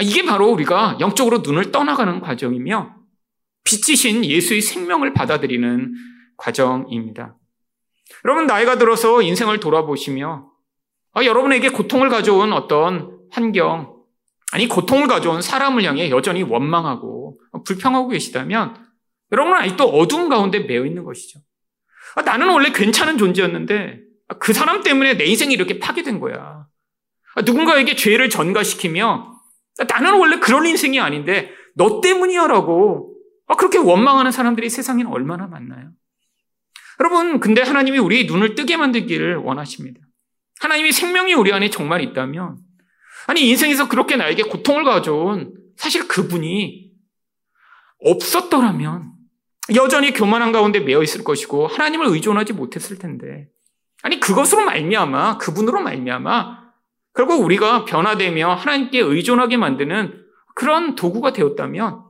이게 0.00 0.24
바로 0.24 0.48
우리가 0.50 0.98
영적으로 1.00 1.38
눈을 1.38 1.72
떠나가는 1.72 2.20
과정이며 2.20 2.96
빛이신 3.64 4.24
예수의 4.24 4.60
생명을 4.60 5.12
받아들이는 5.12 5.94
과정입니다. 6.36 7.36
여러분, 8.24 8.46
나이가 8.46 8.78
들어서 8.78 9.22
인생을 9.22 9.60
돌아보시며 9.60 10.50
아, 11.12 11.24
여러분에게 11.24 11.70
고통을 11.70 12.10
가져온 12.10 12.52
어떤 12.52 13.15
환경, 13.30 13.96
아니, 14.52 14.68
고통을 14.68 15.06
가져온 15.06 15.42
사람을 15.42 15.84
향해 15.84 16.10
여전히 16.10 16.42
원망하고 16.42 17.40
불평하고 17.64 18.08
계시다면 18.08 18.86
여러분은 19.32 19.58
아직도 19.58 19.84
어두운 19.84 20.28
가운데 20.28 20.60
매여 20.60 20.86
있는 20.86 21.04
것이죠. 21.04 21.40
아, 22.14 22.22
나는 22.22 22.48
원래 22.48 22.70
괜찮은 22.70 23.18
존재였는데 23.18 24.00
그 24.38 24.52
사람 24.52 24.82
때문에 24.82 25.16
내 25.16 25.24
인생이 25.24 25.52
이렇게 25.52 25.78
파괴된 25.78 26.20
거야. 26.20 26.66
아, 27.34 27.42
누군가에게 27.42 27.96
죄를 27.96 28.30
전가시키며 28.30 29.34
나는 29.88 30.18
원래 30.18 30.38
그런 30.38 30.64
인생이 30.64 31.00
아닌데 31.00 31.50
너 31.74 32.00
때문이야 32.00 32.46
라고 32.46 33.14
그렇게 33.58 33.78
원망하는 33.78 34.32
사람들이 34.32 34.70
세상에는 34.70 35.10
얼마나 35.10 35.46
많나요? 35.46 35.90
여러분, 36.98 37.40
근데 37.40 37.62
하나님이 37.62 37.98
우리 37.98 38.26
눈을 38.26 38.54
뜨게 38.54 38.76
만들기를 38.76 39.36
원하십니다. 39.36 40.00
하나님이 40.60 40.92
생명이 40.92 41.34
우리 41.34 41.52
안에 41.52 41.68
정말 41.68 42.00
있다면, 42.00 42.58
아니, 43.26 43.48
인생에서 43.48 43.88
그렇게 43.88 44.16
나에게 44.16 44.44
고통을 44.44 44.84
가져온 44.84 45.54
사실 45.76 46.08
그분이 46.08 46.90
없었더라면, 48.00 49.12
여전히 49.74 50.12
교만한 50.12 50.52
가운데 50.52 50.80
매여 50.80 51.02
있을 51.02 51.24
것이고, 51.24 51.66
하나님을 51.66 52.06
의존하지 52.08 52.52
못했을 52.52 52.98
텐데, 52.98 53.48
아니, 54.02 54.20
그것으로 54.20 54.64
말미암아, 54.64 55.38
그분으로 55.38 55.80
말미암아, 55.80 56.66
결국 57.14 57.42
우리가 57.42 57.84
변화되며 57.84 58.54
하나님께 58.54 59.00
의존하게 59.00 59.56
만드는 59.56 60.24
그런 60.54 60.94
도구가 60.94 61.32
되었다면, 61.32 62.04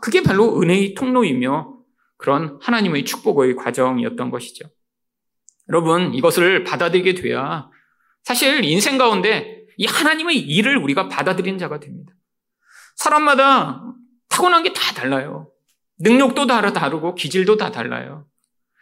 그게 0.00 0.22
바로 0.22 0.60
은혜의 0.60 0.94
통로이며 0.94 1.74
그런 2.16 2.58
하나님의 2.60 3.04
축복의 3.06 3.56
과정이었던 3.56 4.30
것이죠. 4.30 4.68
여러분, 5.68 6.12
이것을 6.14 6.64
받아들이게 6.64 7.14
돼야 7.14 7.70
사실 8.22 8.64
인생 8.64 8.98
가운데 8.98 9.59
이 9.80 9.86
하나님의 9.86 10.36
일을 10.36 10.76
우리가 10.76 11.08
받아들이는 11.08 11.58
자가 11.58 11.80
됩니다. 11.80 12.12
사람마다 12.96 13.82
타고난 14.28 14.62
게 14.62 14.74
다 14.74 14.92
달라요. 14.92 15.48
능력도 16.00 16.46
다 16.46 16.60
다르고 16.70 17.14
기질도 17.14 17.56
다 17.56 17.70
달라요. 17.70 18.26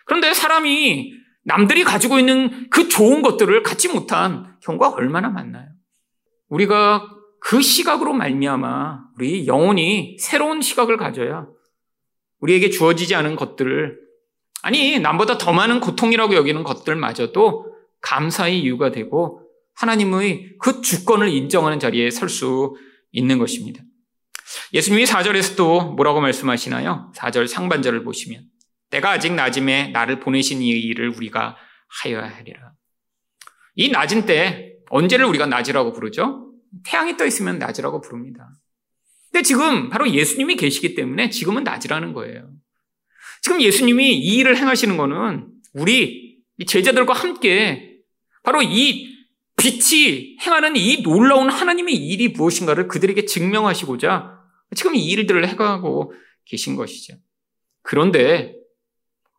그런데 0.06 0.34
사람이 0.34 1.12
남들이 1.44 1.84
가지고 1.84 2.18
있는 2.18 2.68
그 2.70 2.88
좋은 2.88 3.22
것들을 3.22 3.62
갖지 3.62 3.88
못한 3.88 4.56
경우가 4.60 4.88
얼마나 4.88 5.28
많나요? 5.28 5.68
우리가 6.48 7.08
그 7.38 7.62
시각으로 7.62 8.12
말미암아 8.14 9.10
우리 9.14 9.46
영혼이 9.46 10.16
새로운 10.18 10.60
시각을 10.60 10.96
가져야 10.96 11.46
우리에게 12.40 12.70
주어지지 12.70 13.14
않은 13.14 13.36
것들을 13.36 14.00
아니 14.62 14.98
남보다 14.98 15.38
더 15.38 15.52
많은 15.52 15.78
고통이라고 15.78 16.34
여기는 16.34 16.64
것들마저도 16.64 17.72
감사의 18.00 18.58
이유가 18.60 18.90
되고 18.90 19.47
하나님의 19.78 20.56
그 20.58 20.80
주권을 20.80 21.28
인정하는 21.28 21.78
자리에 21.78 22.10
설 22.10 22.28
수 22.28 22.76
있는 23.10 23.38
것입니다. 23.38 23.82
예수님이 24.72 25.04
4절에서도 25.04 25.94
뭐라고 25.94 26.20
말씀하시나요? 26.20 27.12
4절 27.16 27.46
상반절을 27.46 28.04
보시면 28.04 28.44
때가 28.90 29.12
아직 29.12 29.32
낮음에 29.32 29.88
나를 29.88 30.20
보내신 30.20 30.62
이 30.62 30.68
일을 30.68 31.10
우리가 31.10 31.56
하여야 32.02 32.28
하리라. 32.28 32.72
이 33.76 33.88
낮은 33.90 34.26
때 34.26 34.74
언제를 34.90 35.24
우리가 35.26 35.46
낮이라고 35.46 35.92
부르죠? 35.92 36.52
태양이 36.84 37.16
떠 37.16 37.24
있으면 37.24 37.58
낮이라고 37.58 38.00
부릅니다. 38.00 38.50
근데 39.30 39.42
지금 39.42 39.88
바로 39.88 40.10
예수님이 40.10 40.56
계시기 40.56 40.94
때문에 40.94 41.30
지금은 41.30 41.64
낮이라는 41.64 42.12
거예요. 42.12 42.50
지금 43.42 43.62
예수님이 43.62 44.18
이 44.18 44.36
일을 44.38 44.56
행하시는 44.56 44.96
거는 44.96 45.48
우리 45.74 46.38
제자들과 46.66 47.12
함께 47.12 47.98
바로 48.42 48.62
이 48.62 49.17
빛이 49.58 50.38
행하는 50.40 50.76
이 50.76 51.02
놀라운 51.02 51.50
하나님의 51.50 51.94
일이 51.94 52.28
무엇인가를 52.28 52.88
그들에게 52.88 53.24
증명하시고자 53.24 54.38
지금 54.74 54.94
이 54.94 55.04
일들을 55.06 55.46
해가고 55.48 56.12
계신 56.44 56.76
것이죠. 56.76 57.16
그런데 57.82 58.54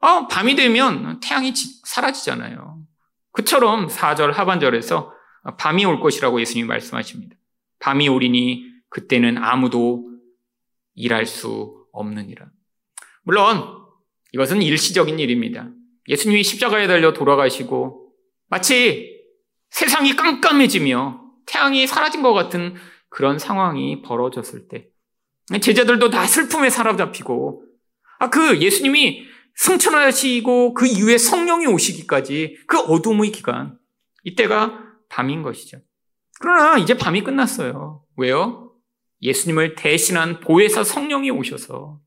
아, 0.02 0.28
밤이 0.28 0.56
되면 0.56 1.20
태양이 1.20 1.54
사라지잖아요. 1.84 2.82
그처럼 3.32 3.88
4절 3.88 4.34
하반절에서 4.34 5.14
밤이 5.58 5.86
올 5.86 6.00
것이라고 6.00 6.42
예수님이 6.42 6.68
말씀하십니다. 6.68 7.36
밤이 7.80 8.10
오리니 8.10 8.66
그때는 8.90 9.38
아무도 9.38 10.10
일할 10.96 11.26
수 11.26 11.86
없느니라. 11.92 12.50
물론 13.24 13.78
이것은 14.34 14.62
일시적인 14.62 15.20
일입니다. 15.20 15.70
예수님이 16.08 16.44
십자가에 16.44 16.88
달려 16.88 17.14
돌아가시고 17.14 18.12
마치 18.48 19.19
세상이 19.70 20.16
깜깜해지며 20.16 21.22
태양이 21.46 21.88
사라진 21.88 22.22
것 22.22 22.34
같은 22.34 22.76
그런 23.10 23.40
상황이 23.40 24.02
벌어졌을 24.02 24.68
때 24.68 24.88
제자들도 25.62 26.10
다 26.10 26.26
슬픔에 26.26 26.70
사로잡히고 26.70 27.64
아, 28.20 28.30
그 28.30 28.60
예수님이 28.62 29.26
승천하시고 29.56 30.74
그 30.74 30.86
이후에 30.86 31.18
성령이 31.18 31.68
오시기까지 31.68 32.58
그 32.68 32.80
어둠의 32.80 33.32
기간 33.32 33.78
이때가 34.24 34.80
밤인 35.10 35.42
것이죠. 35.42 35.80
그러나 36.40 36.78
이제 36.78 36.96
밤이 36.96 37.24
끝났어요. 37.24 38.04
왜요? 38.16 38.74
예수님을 39.22 39.76
대신한 39.76 40.40
보혜사 40.40 40.84
성령이 40.84 41.32
오셔서 41.32 42.00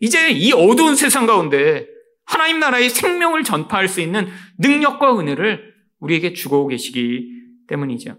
이제 0.00 0.30
이 0.30 0.52
어두운 0.52 0.96
세상 0.96 1.26
가운데 1.26 1.86
하나님 2.24 2.60
나라의 2.60 2.90
생명을 2.90 3.42
전파할 3.42 3.88
수 3.88 4.00
있는 4.00 4.28
능력과 4.58 5.18
은혜를 5.18 5.74
우리에게 6.00 6.32
주고 6.32 6.66
계시기 6.68 7.30
때문이죠. 7.66 8.18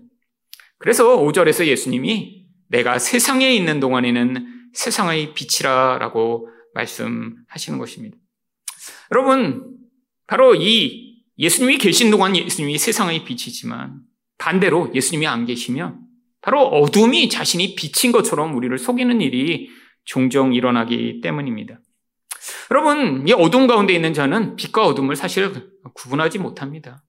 그래서 0.77 1.17
5절에서 1.17 1.65
예수님이 1.65 2.45
내가 2.67 2.99
세상에 2.99 3.53
있는 3.53 3.79
동안에는 3.79 4.71
세상의 4.73 5.33
빛이라 5.33 5.97
라고 5.99 6.49
말씀하시는 6.73 7.79
것입니다. 7.79 8.17
여러분, 9.11 9.75
바로 10.27 10.55
이 10.55 11.23
예수님이 11.37 11.77
계신 11.77 12.11
동안 12.11 12.35
예수님이 12.35 12.77
세상의 12.77 13.25
빛이지만 13.25 14.01
반대로 14.37 14.91
예수님이 14.93 15.25
안 15.27 15.45
계시면 15.45 15.99
바로 16.41 16.61
어둠이 16.63 17.29
자신이 17.29 17.75
빛인 17.75 18.11
것처럼 18.11 18.55
우리를 18.55 18.77
속이는 18.77 19.21
일이 19.21 19.69
종종 20.05 20.53
일어나기 20.53 21.21
때문입니다. 21.21 21.79
여러분, 22.71 23.27
이 23.27 23.33
어둠 23.33 23.67
가운데 23.67 23.93
있는 23.93 24.13
자는 24.13 24.55
빛과 24.55 24.85
어둠을 24.85 25.15
사실 25.15 25.51
구분하지 25.93 26.39
못합니다. 26.39 27.03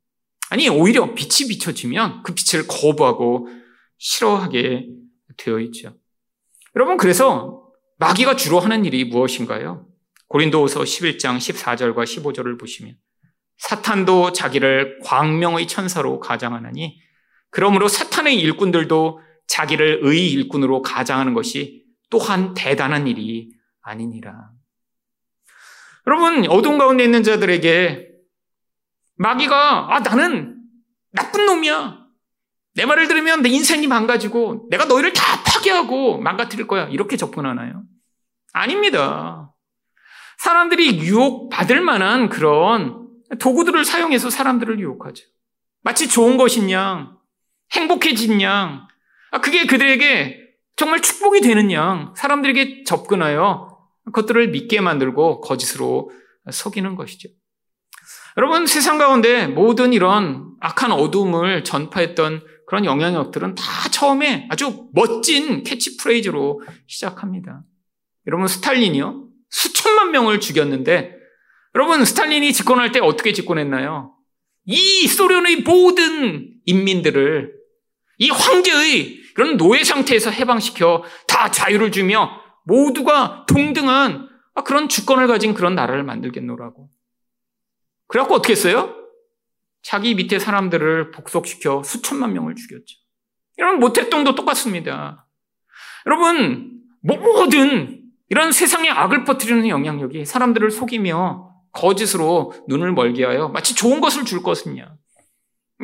아니, 0.51 0.69
오히려 0.69 1.15
빛이 1.15 1.49
비춰지면 1.49 2.23
그 2.23 2.35
빛을 2.35 2.67
거부하고 2.67 3.49
싫어하게 3.99 4.89
되어 5.37 5.61
있죠. 5.61 5.97
여러분, 6.77 6.97
그래서 6.97 7.69
마귀가 7.99 8.37
주로 8.37 8.61
하는 8.61 8.85
일이 8.85 9.05
무엇인가요? 9.05 9.87
고린도후서 10.29 10.81
11장 10.81 11.39
14절과 11.39 12.05
15절을 12.05 12.59
보시면 12.59 12.97
사탄도 13.59 14.33
자기를 14.33 15.01
광명의 15.05 15.67
천사로 15.67 16.19
가장하나니 16.21 17.01
그러므로 17.51 17.89
사탄의 17.89 18.39
일꾼들도 18.39 19.21
자기를 19.49 20.01
의 20.03 20.31
일꾼으로 20.31 20.83
가장하는 20.83 21.35
것이 21.35 21.85
또한 22.11 22.55
대단한 22.55 23.07
일이 23.07 23.51
아니니라. 23.83 24.51
여러분, 26.07 26.49
어둠 26.49 26.79
가운데 26.79 27.05
있는 27.05 27.23
자들에게 27.23 28.10
마귀가, 29.21 29.95
아, 29.95 30.01
나는 30.01 30.57
나쁜 31.13 31.45
놈이야. 31.45 32.07
내 32.75 32.87
말을 32.87 33.07
들으면 33.07 33.43
내 33.43 33.51
인생이 33.51 33.87
망가지고 33.87 34.69
내가 34.71 34.87
너희를 34.87 35.13
다 35.13 35.43
파괴하고 35.45 36.19
망가뜨릴 36.19 36.67
거야. 36.67 36.89
이렇게 36.89 37.19
접근하나요? 37.19 37.83
아닙니다. 38.55 39.53
사람들이 40.39 41.01
유혹받을 41.01 41.83
만한 41.83 42.31
그런 42.31 43.09
도구들을 43.39 43.85
사용해서 43.85 44.31
사람들을 44.31 44.81
유혹하죠. 44.81 45.23
마치 45.83 46.09
좋은 46.09 46.39
것인 46.39 46.71
양, 46.71 47.19
행복해진 47.73 48.41
양, 48.41 48.89
아, 49.33 49.41
그게 49.43 49.67
그들에게 49.67 50.41
정말 50.77 51.03
축복이 51.03 51.43
되는 51.43 51.71
양, 51.73 52.15
사람들에게 52.17 52.85
접근하여 52.85 53.87
그것들을 54.07 54.49
믿게 54.49 54.81
만들고 54.81 55.43
거짓으로 55.43 56.11
속이는 56.51 56.97
것이죠. 56.97 57.29
여러분, 58.37 58.67
세상 58.67 58.99
가운데 58.99 59.47
모든 59.47 59.93
이런 59.93 60.55
악한 60.61 60.93
어둠을 60.93 61.65
전파했던 61.65 62.45
그런 62.67 62.85
영향력들은 62.85 63.57
다 63.57 63.89
처음에 63.91 64.47
아주 64.51 64.89
멋진 64.93 65.65
캐치프레이즈로 65.65 66.63
시작합니다. 66.87 67.63
여러분, 68.27 68.47
스탈린이요? 68.47 69.27
수천만 69.49 70.13
명을 70.13 70.41
죽였는데, 70.41 71.15
여러분, 71.75 72.05
스탈린이 72.05 72.53
집권할 72.53 72.93
때 72.93 73.01
어떻게 73.01 73.33
집권했나요? 73.33 74.15
이 74.67 75.09
소련의 75.09 75.63
모든 75.63 76.53
인민들을 76.67 77.53
이 78.19 78.31
황제의 78.31 79.19
그런 79.35 79.57
노예 79.57 79.83
상태에서 79.83 80.31
해방시켜 80.31 81.03
다 81.27 81.51
자유를 81.51 81.91
주며 81.91 82.31
모두가 82.65 83.47
동등한 83.49 84.29
그런 84.65 84.89
주권을 84.89 85.27
가진 85.27 85.55
그런 85.55 85.75
나라를 85.75 86.05
만들겠노라고. 86.05 86.91
그래갖고 88.11 88.35
어떻게 88.35 88.53
했어요? 88.53 88.95
자기 89.83 90.15
밑에 90.15 90.39
사람들을 90.39 91.13
복속시켜 91.13 91.83
수천만 91.85 92.33
명을 92.33 92.55
죽였죠. 92.57 92.99
이런 93.57 93.79
모택동도 93.79 94.35
똑같습니다. 94.35 95.27
여러분, 96.07 96.83
모든 97.03 98.03
이런 98.29 98.53
세상의 98.53 98.91
악을 98.91 99.25
퍼뜨리는 99.25 99.69
영향력이 99.69 100.25
사람들을 100.25 100.71
속이며 100.71 101.51
거짓으로 101.73 102.53
눈을 102.69 102.93
멀게 102.93 103.25
하여 103.25 103.49
마치 103.49 103.75
좋은 103.75 104.01
것을 104.01 104.25
줄 104.25 104.43
것이냐. 104.43 104.93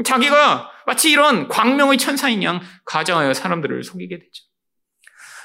자기가 0.05 0.71
마치 0.87 1.11
이런 1.11 1.49
광명의 1.49 1.99
천사인 1.99 2.43
양 2.43 2.61
가장하여 2.85 3.35
사람들을 3.35 3.83
속이게 3.83 4.19
되죠. 4.19 4.45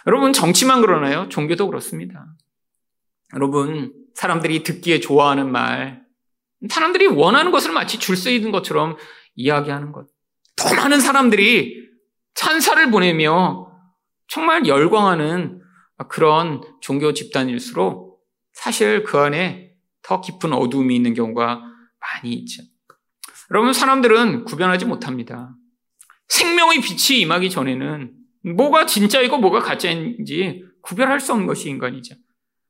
여러분, 0.07 0.33
정치만 0.33 0.81
그러나요? 0.81 1.29
종교도 1.29 1.67
그렇습니다. 1.67 2.25
여러분, 3.35 3.93
사람들이 4.15 4.63
듣기에 4.63 4.99
좋아하는 4.99 5.51
말, 5.51 6.00
사람들이 6.69 7.08
원하는 7.08 7.52
것을 7.52 7.71
마치 7.71 7.97
줄서 8.00 8.30
있는 8.30 8.52
것처럼 8.52 8.97
이야기하는 9.36 9.91
것. 9.91 10.08
더 10.56 10.74
많은 10.76 11.00
사람들이 11.00 11.89
찬사를 12.36 12.91
보내며 12.91 13.71
정말 14.28 14.65
열광하는 14.65 15.62
그런 16.08 16.62
종교 16.82 17.13
집단일수록 17.13 18.21
사실 18.54 19.04
그 19.04 19.17
안에 19.17 19.71
더 20.04 20.21
깊은 20.21 20.54
어둠이 20.54 20.95
있는 20.95 21.13
경우가 21.13 21.62
많이 22.00 22.34
있죠. 22.34 22.63
여러분, 23.52 23.74
사람들은 23.74 24.45
구별하지 24.45 24.86
못합니다. 24.86 25.54
생명의 26.28 26.80
빛이 26.82 27.19
임하기 27.19 27.50
전에는 27.50 28.13
뭐가 28.56 28.86
진짜이고 28.86 29.38
뭐가 29.38 29.60
가짜인지 29.60 30.63
구별할 30.82 31.19
수 31.19 31.34
없는 31.34 31.47
것이 31.47 31.69
인간이죠. 31.69 32.15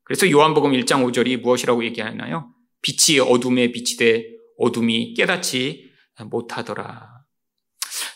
그래서 0.04 0.30
요한복음 0.30 0.72
1장 0.72 1.08
5절이 1.08 1.40
무엇이라고 1.40 1.84
얘기하나요? 1.84 2.52
빛이 2.82 3.20
어둠에 3.20 3.72
빛이 3.72 3.96
돼 3.96 4.26
어둠이 4.58 5.14
깨닫지 5.14 5.90
못하더라. 6.24 7.24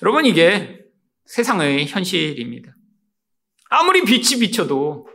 여러분, 0.02 0.26
이게 0.26 0.80
세상의 1.24 1.86
현실입니다. 1.86 2.74
아무리 3.70 4.02
빛이 4.02 4.40
비쳐도, 4.40 5.08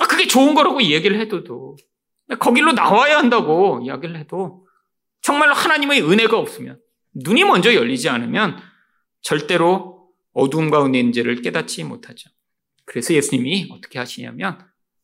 아, 0.00 0.06
그게 0.06 0.26
좋은 0.26 0.54
거라고 0.54 0.82
얘기를 0.82 1.20
해도, 1.20 1.76
거길로 2.38 2.72
나와야 2.72 3.18
한다고 3.18 3.80
이야기를 3.84 4.16
해도, 4.16 4.66
정말로 5.22 5.54
하나님의 5.54 6.02
은혜가 6.02 6.38
없으면, 6.38 6.80
눈이 7.14 7.44
먼저 7.44 7.74
열리지 7.74 8.08
않으면, 8.08 8.58
절대로 9.20 10.08
어둠 10.32 10.70
가운데 10.70 11.10
죄를 11.10 11.42
깨닫지 11.42 11.84
못하죠. 11.84 12.30
그래서 12.84 13.14
예수님이 13.14 13.68
어떻게 13.70 13.98
하시냐면, 13.98 14.58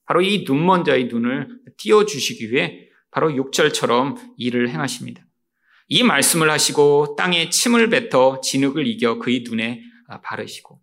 바로 0.07 0.21
이 0.21 0.45
눈먼 0.47 0.85
자의 0.85 1.07
눈을 1.07 1.49
띄워주시기 1.77 2.53
위해 2.53 2.84
바로 3.15 3.31
6절처럼 3.31 4.17
일을 4.37 4.69
행하십니다. 4.71 5.25
이 5.87 6.03
말씀을 6.03 6.51
하시고 6.51 7.15
땅에 7.17 7.49
침을 7.49 7.89
뱉어 7.89 8.41
진흙을 8.43 8.89
이겨 8.89 9.19
그의 9.19 9.45
눈에 9.49 9.83
바르시고 10.23 10.81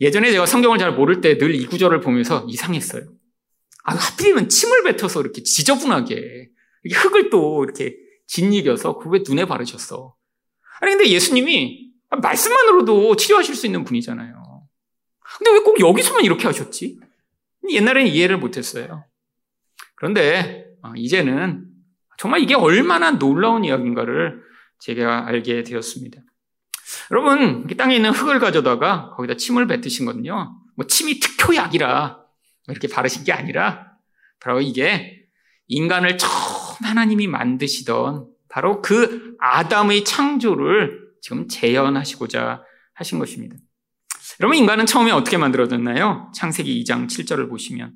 예전에 0.00 0.30
제가 0.30 0.46
성경을 0.46 0.78
잘 0.78 0.92
모를 0.94 1.20
때 1.20 1.36
늘 1.38 1.54
이 1.56 1.66
구절을 1.66 2.00
보면서 2.00 2.46
이상했어요. 2.48 3.02
아, 3.82 3.94
하필이면 3.96 4.48
침을 4.48 4.84
뱉어서 4.84 5.20
이렇게 5.20 5.42
지저분하게 5.42 6.50
흙을 6.92 7.30
또 7.30 7.64
이렇게 7.64 7.96
짓이겨서 8.28 8.98
그왜 8.98 9.24
눈에 9.28 9.44
바르셨어? 9.44 10.14
아니 10.80 10.92
근데 10.94 11.10
예수님이 11.10 11.90
말씀만으로도 12.10 13.16
치료하실 13.16 13.56
수 13.56 13.66
있는 13.66 13.82
분이잖아요. 13.82 14.68
근데 15.36 15.50
왜 15.50 15.58
꼭 15.64 15.80
여기서만 15.80 16.24
이렇게 16.24 16.46
하셨지? 16.46 17.00
옛날에는 17.70 18.08
이해를 18.12 18.38
못했어요. 18.38 19.04
그런데 19.96 20.67
어, 20.67 20.67
이제는 20.96 21.66
정말 22.18 22.40
이게 22.40 22.54
얼마나 22.54 23.12
놀라운 23.12 23.64
이야기인가를 23.64 24.42
제가 24.80 25.26
알게 25.26 25.62
되었습니다. 25.62 26.20
여러분, 27.10 27.66
땅에 27.76 27.96
있는 27.96 28.10
흙을 28.10 28.38
가져다가 28.38 29.10
거기다 29.10 29.34
침을 29.34 29.66
뱉으신 29.66 30.06
거는요, 30.06 30.56
뭐 30.76 30.86
침이 30.86 31.20
특효약이라 31.20 32.18
이렇게 32.68 32.88
바르신 32.88 33.24
게 33.24 33.32
아니라 33.32 33.92
바로 34.40 34.60
이게 34.60 35.26
인간을 35.68 36.18
처음 36.18 36.76
하나님이 36.82 37.26
만드시던 37.26 38.26
바로 38.48 38.80
그 38.82 39.36
아담의 39.38 40.04
창조를 40.04 41.08
지금 41.20 41.48
재현하시고자 41.48 42.62
하신 42.94 43.18
것입니다. 43.18 43.56
여러분, 44.40 44.56
인간은 44.56 44.86
처음에 44.86 45.10
어떻게 45.10 45.36
만들어졌나요? 45.36 46.30
창세기 46.34 46.82
2장 46.84 47.06
7절을 47.06 47.48
보시면 47.48 47.92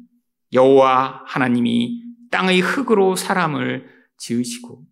여호와 0.52 1.22
하나님이 1.26 2.02
땅의 2.32 2.60
흙으로 2.60 3.14
사람을 3.14 3.88
지으시고. 4.18 4.82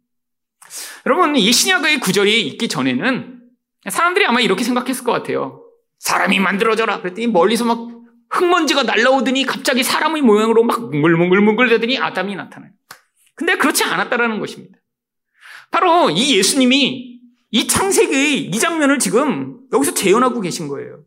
여러분, 1.06 1.34
이 1.34 1.52
신약의 1.52 1.98
구절이 1.98 2.46
있기 2.48 2.68
전에는 2.68 3.40
사람들이 3.88 4.26
아마 4.26 4.40
이렇게 4.40 4.62
생각했을 4.62 5.02
것 5.02 5.10
같아요. 5.10 5.64
사람이 5.98 6.38
만들어져라. 6.38 7.00
그랬더니 7.00 7.26
멀리서 7.26 7.64
막 7.64 7.88
흙먼지가 8.30 8.84
날라오더니 8.84 9.44
갑자기 9.44 9.82
사람의 9.82 10.22
모양으로 10.22 10.62
막 10.62 10.90
뭉글뭉글뭉글 10.90 11.68
되더니 11.70 11.98
아담이 11.98 12.36
나타나요. 12.36 12.70
근데 13.34 13.56
그렇지 13.56 13.82
않았다라는 13.82 14.38
것입니다. 14.38 14.78
바로 15.70 16.10
이 16.10 16.36
예수님이 16.36 17.20
이 17.50 17.66
창세기의 17.66 18.46
이 18.46 18.58
장면을 18.58 18.98
지금 18.98 19.60
여기서 19.72 19.94
재현하고 19.94 20.40
계신 20.40 20.68
거예요. 20.68 21.04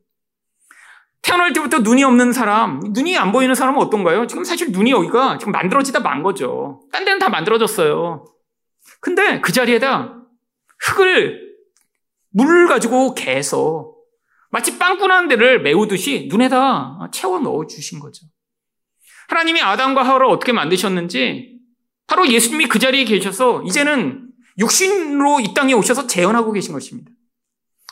태어날 1.24 1.54
때부터 1.54 1.80
눈이 1.80 2.04
없는 2.04 2.34
사람, 2.34 2.80
눈이 2.80 3.18
안 3.18 3.32
보이는 3.32 3.56
사람은 3.56 3.82
어떤가요? 3.82 4.28
지금 4.28 4.44
사실 4.44 4.72
눈이 4.72 4.92
여기가 4.92 5.38
지금 5.38 5.52
만들어지다 5.54 6.02
만 6.02 6.22
거죠. 6.22 6.82
딴 6.92 7.06
데는 7.06 7.18
다 7.18 7.30
만들어졌어요. 7.30 8.26
근데 9.00 9.40
그 9.42 9.52
자리에다 9.54 10.22
흙을, 10.80 11.54
물을 12.32 12.68
가지고 12.68 13.16
개서 13.16 13.94
마치 14.52 14.78
빵꾸난 14.78 15.30
데를 15.30 15.62
메우듯이 15.62 16.28
눈에다 16.30 17.10
채워 17.12 17.40
넣어 17.40 17.66
주신 17.68 18.00
거죠. 18.00 18.26
하나님이 19.30 19.62
아담과 19.62 20.04
하와를 20.04 20.28
어떻게 20.28 20.52
만드셨는지 20.52 21.58
바로 22.06 22.28
예수님이 22.28 22.68
그 22.68 22.80
자리에 22.80 23.06
계셔서 23.06 23.64
이제는 23.64 24.30
육신으로 24.60 25.40
이 25.40 25.54
땅에 25.54 25.74
오셔서 25.74 26.06
재현하고 26.06 26.52
계신 26.52 26.74
것입니다. 26.74 27.12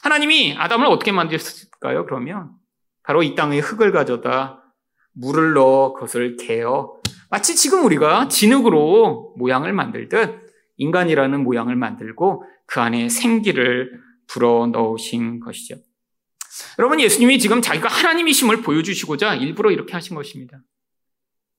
하나님이 0.04 0.56
아담을 0.58 0.88
어떻게 0.88 1.12
만드셨을까요? 1.12 2.06
그러면 2.06 2.61
바로 3.12 3.24
이 3.24 3.36
땅의 3.36 3.60
흙을 3.60 3.92
가져다 3.92 4.64
물을 5.12 5.52
넣어 5.52 5.92
그것을 5.92 6.38
개어 6.38 6.94
마치 7.30 7.58
지금 7.58 7.84
우리가 7.84 8.30
진흙으로 8.30 9.36
모양을 9.38 9.74
만들듯 9.74 10.40
인간이라는 10.78 11.44
모양을 11.44 11.76
만들고 11.76 12.46
그 12.66 12.80
안에 12.80 13.10
생기를 13.10 13.92
불어 14.28 14.66
넣으신 14.68 15.42
것이죠. 15.42 15.76
여러분, 16.80 17.02
예수님이 17.02 17.38
지금 17.38 17.62
자기가 17.62 17.90
하나님이심을 17.90 18.62
보여주시고자 18.62 19.36
일부러 19.36 19.72
이렇게 19.72 19.92
하신 19.92 20.16
것입니다. 20.16 20.62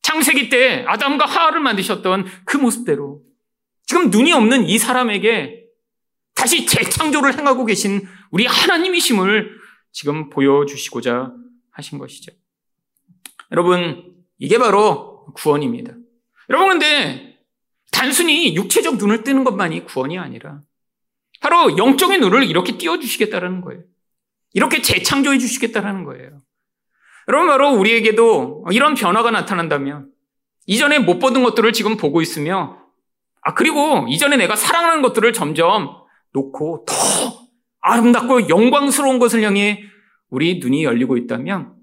창세기 0.00 0.48
때 0.48 0.86
아담과 0.88 1.26
하와를 1.26 1.60
만드셨던 1.60 2.24
그 2.46 2.56
모습대로 2.56 3.20
지금 3.84 4.08
눈이 4.08 4.32
없는 4.32 4.64
이 4.64 4.78
사람에게 4.78 5.66
다시 6.34 6.64
재창조를 6.64 7.36
행하고 7.38 7.66
계신 7.66 8.08
우리 8.30 8.46
하나님이심을 8.46 9.61
지금 9.92 10.30
보여주시고자 10.30 11.32
하신 11.70 11.98
것이죠. 11.98 12.32
여러분, 13.50 14.14
이게 14.38 14.58
바로 14.58 15.26
구원입니다. 15.34 15.92
여러분, 16.48 16.70
근데 16.70 17.38
단순히 17.90 18.56
육체적 18.56 18.96
눈을 18.96 19.22
뜨는 19.22 19.44
것만이 19.44 19.84
구원이 19.84 20.18
아니라 20.18 20.62
바로 21.40 21.76
영적인 21.76 22.20
눈을 22.20 22.44
이렇게 22.44 22.78
띄워주시겠다라는 22.78 23.60
거예요. 23.60 23.82
이렇게 24.54 24.82
재창조해 24.82 25.38
주시겠다라는 25.38 26.04
거예요. 26.04 26.42
여러분, 27.28 27.48
바로 27.48 27.70
우리에게도 27.74 28.66
이런 28.72 28.94
변화가 28.94 29.30
나타난다면 29.30 30.10
이전에 30.66 30.98
못 30.98 31.18
보던 31.18 31.42
것들을 31.42 31.72
지금 31.72 31.96
보고 31.96 32.20
있으며 32.20 32.82
아, 33.42 33.54
그리고 33.54 34.06
이전에 34.08 34.36
내가 34.36 34.56
사랑하는 34.56 35.02
것들을 35.02 35.32
점점 35.32 36.02
놓고 36.32 36.86
더 36.86 37.41
아름답고 37.82 38.48
영광스러운 38.48 39.18
것을 39.18 39.42
향해 39.42 39.82
우리 40.30 40.58
눈이 40.58 40.84
열리고 40.84 41.16
있다면 41.18 41.74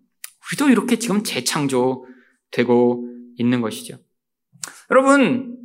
우리도 0.48 0.70
이렇게 0.70 0.98
지금 0.98 1.24
재창조되고 1.24 3.08
있는 3.38 3.62
것이죠. 3.62 3.98
여러분, 4.90 5.56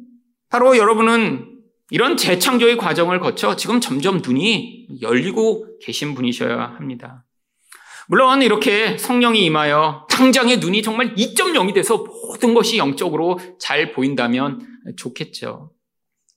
바로 0.50 0.76
여러분은 0.76 1.54
이런 1.90 2.16
재창조의 2.16 2.76
과정을 2.76 3.20
거쳐 3.20 3.56
지금 3.56 3.80
점점 3.80 4.18
눈이 4.18 5.00
열리고 5.00 5.78
계신 5.80 6.14
분이셔야 6.14 6.74
합니다. 6.76 7.24
물론 8.06 8.42
이렇게 8.42 8.98
성령이 8.98 9.44
임하여 9.46 10.06
당장의 10.10 10.58
눈이 10.58 10.82
정말 10.82 11.14
2.0이 11.14 11.74
돼서 11.74 12.04
모든 12.04 12.52
것이 12.52 12.76
영적으로 12.76 13.38
잘 13.58 13.92
보인다면 13.92 14.60
좋겠죠. 14.96 15.72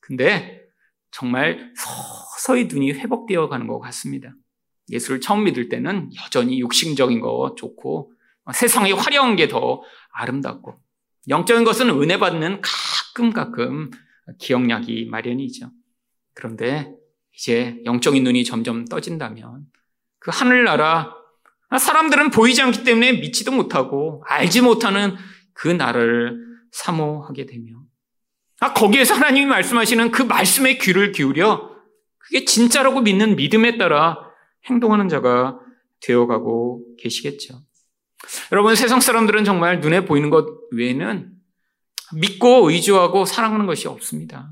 근데 0.00 0.62
정말 1.10 1.72
서 1.76 2.27
서히 2.38 2.64
눈이 2.64 2.92
회복되어 2.92 3.48
가는 3.48 3.66
것 3.66 3.78
같습니다. 3.80 4.32
예수를 4.90 5.20
처음 5.20 5.44
믿을 5.44 5.68
때는 5.68 6.10
여전히 6.24 6.60
육신적인 6.60 7.20
거 7.20 7.54
좋고 7.58 8.12
세상의 8.52 8.92
화려한 8.92 9.36
게 9.36 9.48
더 9.48 9.82
아름답고 10.12 10.78
영적인 11.28 11.64
것은 11.64 11.90
은혜 11.90 12.18
받는 12.18 12.62
가끔 12.62 13.32
가끔 13.32 13.90
기억나기 14.38 15.06
마련이죠. 15.10 15.70
그런데 16.34 16.90
이제 17.34 17.80
영적인 17.84 18.24
눈이 18.24 18.44
점점 18.44 18.84
떠진다면 18.86 19.66
그 20.18 20.30
하늘나라 20.32 21.14
사람들은 21.78 22.30
보이지 22.30 22.62
않기 22.62 22.84
때문에 22.84 23.12
믿지도 23.12 23.52
못하고 23.52 24.24
알지 24.26 24.62
못하는 24.62 25.16
그 25.52 25.68
나라를 25.68 26.38
사모하게 26.72 27.46
되며 27.46 27.74
아 28.60 28.72
거기에서 28.72 29.14
하나님이 29.14 29.46
말씀하시는 29.46 30.10
그 30.10 30.22
말씀에 30.22 30.78
귀를 30.78 31.12
기울여 31.12 31.77
그게 32.28 32.44
진짜라고 32.44 33.00
믿는 33.00 33.36
믿음에 33.36 33.78
따라 33.78 34.18
행동하는 34.66 35.08
자가 35.08 35.58
되어가고 36.00 36.84
계시겠죠. 36.98 37.62
여러분 38.52 38.74
세상 38.76 39.00
사람들은 39.00 39.44
정말 39.44 39.80
눈에 39.80 40.04
보이는 40.04 40.30
것 40.30 40.46
외에는 40.72 41.32
믿고 42.14 42.70
의지하고 42.70 43.24
사랑하는 43.24 43.66
것이 43.66 43.88
없습니다. 43.88 44.50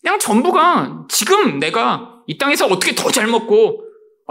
그냥 0.00 0.18
전부가 0.18 1.06
지금 1.08 1.58
내가 1.58 2.22
이 2.26 2.38
땅에서 2.38 2.66
어떻게 2.66 2.94
더 2.94 3.10
잘 3.10 3.26
먹고 3.26 3.82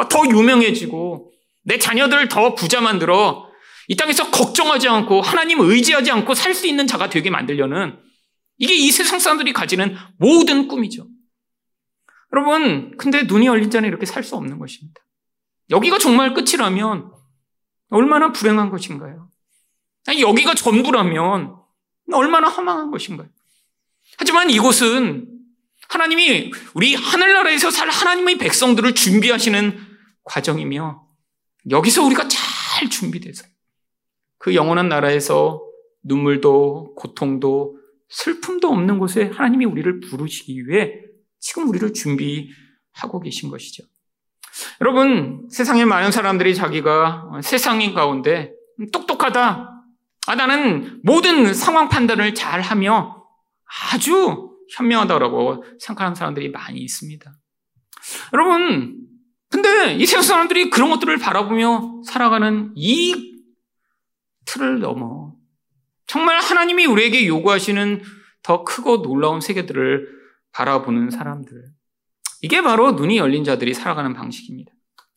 더 0.10 0.26
유명해지고 0.28 1.32
내 1.64 1.78
자녀들을 1.78 2.28
더 2.30 2.56
부자 2.56 2.82
만들어 2.82 3.48
이 3.88 3.96
땅에서 3.96 4.32
걱정하지 4.32 4.88
않고 4.88 5.22
하나님 5.22 5.60
의지하지 5.60 6.12
않고 6.12 6.34
살 6.34 6.56
수 6.56 6.68
있는 6.68 6.88
자가 6.88 7.10
되게 7.10 7.30
만들려는 7.30 7.98
이게 8.58 8.74
이 8.76 8.90
세상 8.92 9.20
사람들이 9.20 9.54
가지는 9.54 9.96
모든 10.18 10.68
꿈이죠. 10.68 11.06
여러분, 12.34 12.96
근데 12.98 13.24
눈이 13.24 13.48
열린 13.48 13.70
자는 13.70 13.90
이렇게 13.90 14.06
살 14.06 14.24
수 14.24 14.36
없는 14.36 14.60
것입니다. 14.60 15.02
여기가 15.70 15.98
정말 15.98 16.34
끝이라면 16.34 17.12
얼마나 17.90 18.32
불행한 18.32 18.70
것인가요? 18.70 19.30
여기가 20.20 20.56
전부라면 20.56 21.56
얼마나 22.12 22.50
허망한 22.50 22.92
것인가요? 22.92 23.30
하지만 24.18 24.50
이곳은 24.50 25.28
하나님이 25.90 26.52
우리 26.74 26.96
하늘나라에서 26.96 27.70
살 27.70 27.90
하나님의 27.90 28.38
백성들을 28.38 28.96
준비하시는 28.96 29.78
과정이며 30.24 31.06
여기서 31.70 32.04
우리가 32.06 32.28
잘 32.28 32.90
준비돼서 32.90 33.46
그 34.38 34.56
영원한 34.56 34.90
나라에서 34.90 35.62
눈물도 36.04 36.96
고통도 36.96 37.78
슬픔도 38.10 38.68
없는 38.70 39.00
곳에 39.00 39.26
하나님이 39.26 39.66
우리를 39.66 40.00
부르시기 40.02 40.68
위해 40.68 41.02
지금 41.42 41.68
우리를 41.68 41.92
준비하고 41.92 43.20
계신 43.22 43.50
것이죠. 43.50 43.84
여러분, 44.80 45.48
세상에 45.50 45.84
많은 45.84 46.12
사람들이 46.12 46.56
자기가 46.56 47.42
세상인 47.44 47.94
가운데 47.94 48.54
똑똑하다. 48.94 49.84
아, 50.28 50.36
나는 50.36 51.02
모든 51.04 51.54
상황 51.54 51.90
판단을 51.90 52.36
잘 52.36 52.62
하며 52.62 53.26
아주 53.92 54.52
현명하다라고 54.76 55.64
생각하는 55.80 56.16
사람들이 56.16 56.52
많이 56.52 56.80
있습니다. 56.80 57.34
여러분, 58.34 58.98
근데 59.50 59.96
이 59.96 60.06
세상 60.06 60.22
사람들이 60.22 60.70
그런 60.70 60.90
것들을 60.92 61.18
바라보며 61.18 62.04
살아가는 62.06 62.72
이 62.76 63.32
틀을 64.46 64.80
넘어 64.80 65.34
정말 66.08 66.40
하나님이 66.40 66.86
우리에게 66.86 67.28
요구하시는 67.28 68.02
더 68.44 68.64
크고 68.64 69.02
놀라운 69.02 69.42
세계들을 69.42 70.21
바라보는 70.54 71.10
사람들. 71.10 71.64
이게 72.42 72.62
바로 72.62 72.94
눈이 72.94 73.18
열린 73.18 73.44
자들이 73.44 73.74
살아가는 73.74 74.14
방식입니다. 74.14 74.72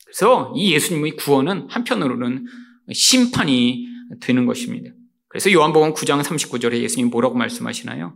그래서 0.05 0.53
이 0.57 0.73
예수님의 0.73 1.17
구원은 1.17 1.69
한편으로는 1.71 2.47
심판이 2.93 3.87
되는 4.21 4.47
것입니다. 4.47 4.91
그래서 5.29 5.51
요한복음 5.51 5.95
9장 5.95 6.23
39절에 6.23 6.75
예수님 6.75 7.11
뭐라고 7.11 7.35
말씀하시나요? 7.35 8.15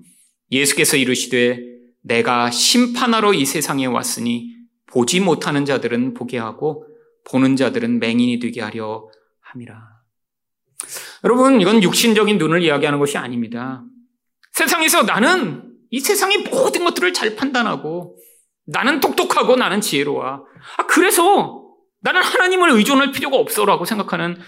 예수께서 0.53 0.97
이르시되 0.97 1.59
내가 2.03 2.51
심판하러 2.51 3.35
이 3.35 3.45
세상에 3.45 3.87
왔으니 3.87 4.55
보지 4.87 5.21
못하는 5.21 5.65
자들은 5.65 6.15
보게 6.15 6.39
하고 6.39 6.87
보는 7.29 7.57
자들은 7.57 7.99
맹인이 7.99 8.39
되게 8.39 8.61
하려 8.61 9.09
함이라. 9.41 9.99
여러분, 11.25 11.61
이건 11.61 11.83
육신적인 11.83 12.39
눈을 12.39 12.63
이야기하는 12.63 12.99
것이 12.99 13.19
아닙니다. 13.19 13.85
세상에서 14.53 15.03
나는 15.03 15.68
이 15.91 16.01
세상의 16.01 16.45
모든 16.51 16.85
것들을 16.85 17.13
잘 17.13 17.37
판단하고 17.37 18.17
나는 18.67 19.01
똑똑하고 19.01 19.57
나는 19.57 19.81
지혜로워. 19.81 20.25
아, 20.77 20.87
그래서 20.87 21.65
나는 22.01 22.23
하나님을 22.23 22.71
의존할 22.71 23.13
필요가 23.13 23.37
없어라고 23.39 23.85
생각하는 23.85 24.39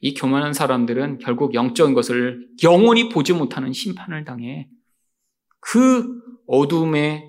이 0.00 0.14
교만한 0.14 0.52
사람들은 0.52 1.18
결국 1.18 1.54
영적인 1.54 1.94
것을 1.94 2.46
영원히 2.62 3.08
보지 3.08 3.32
못하는 3.32 3.72
심판을 3.72 4.24
당해 4.24 4.68
그 5.60 6.06
어둠에 6.46 7.24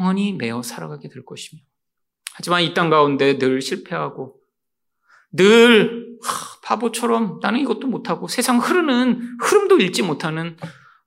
영원히 0.00 0.32
매어 0.32 0.62
살아가게 0.62 1.08
될 1.08 1.24
것이며 1.24 1.60
하지만 2.34 2.62
이 2.62 2.72
땅 2.74 2.88
가운데 2.88 3.38
늘 3.38 3.60
실패하고 3.60 4.36
늘 5.32 6.18
바보처럼 6.64 7.40
나는 7.42 7.60
이것도 7.60 7.88
못하고 7.88 8.28
세상 8.28 8.58
흐르는 8.58 9.38
흐름도 9.42 9.78
읽지 9.78 10.02
못하는 10.02 10.56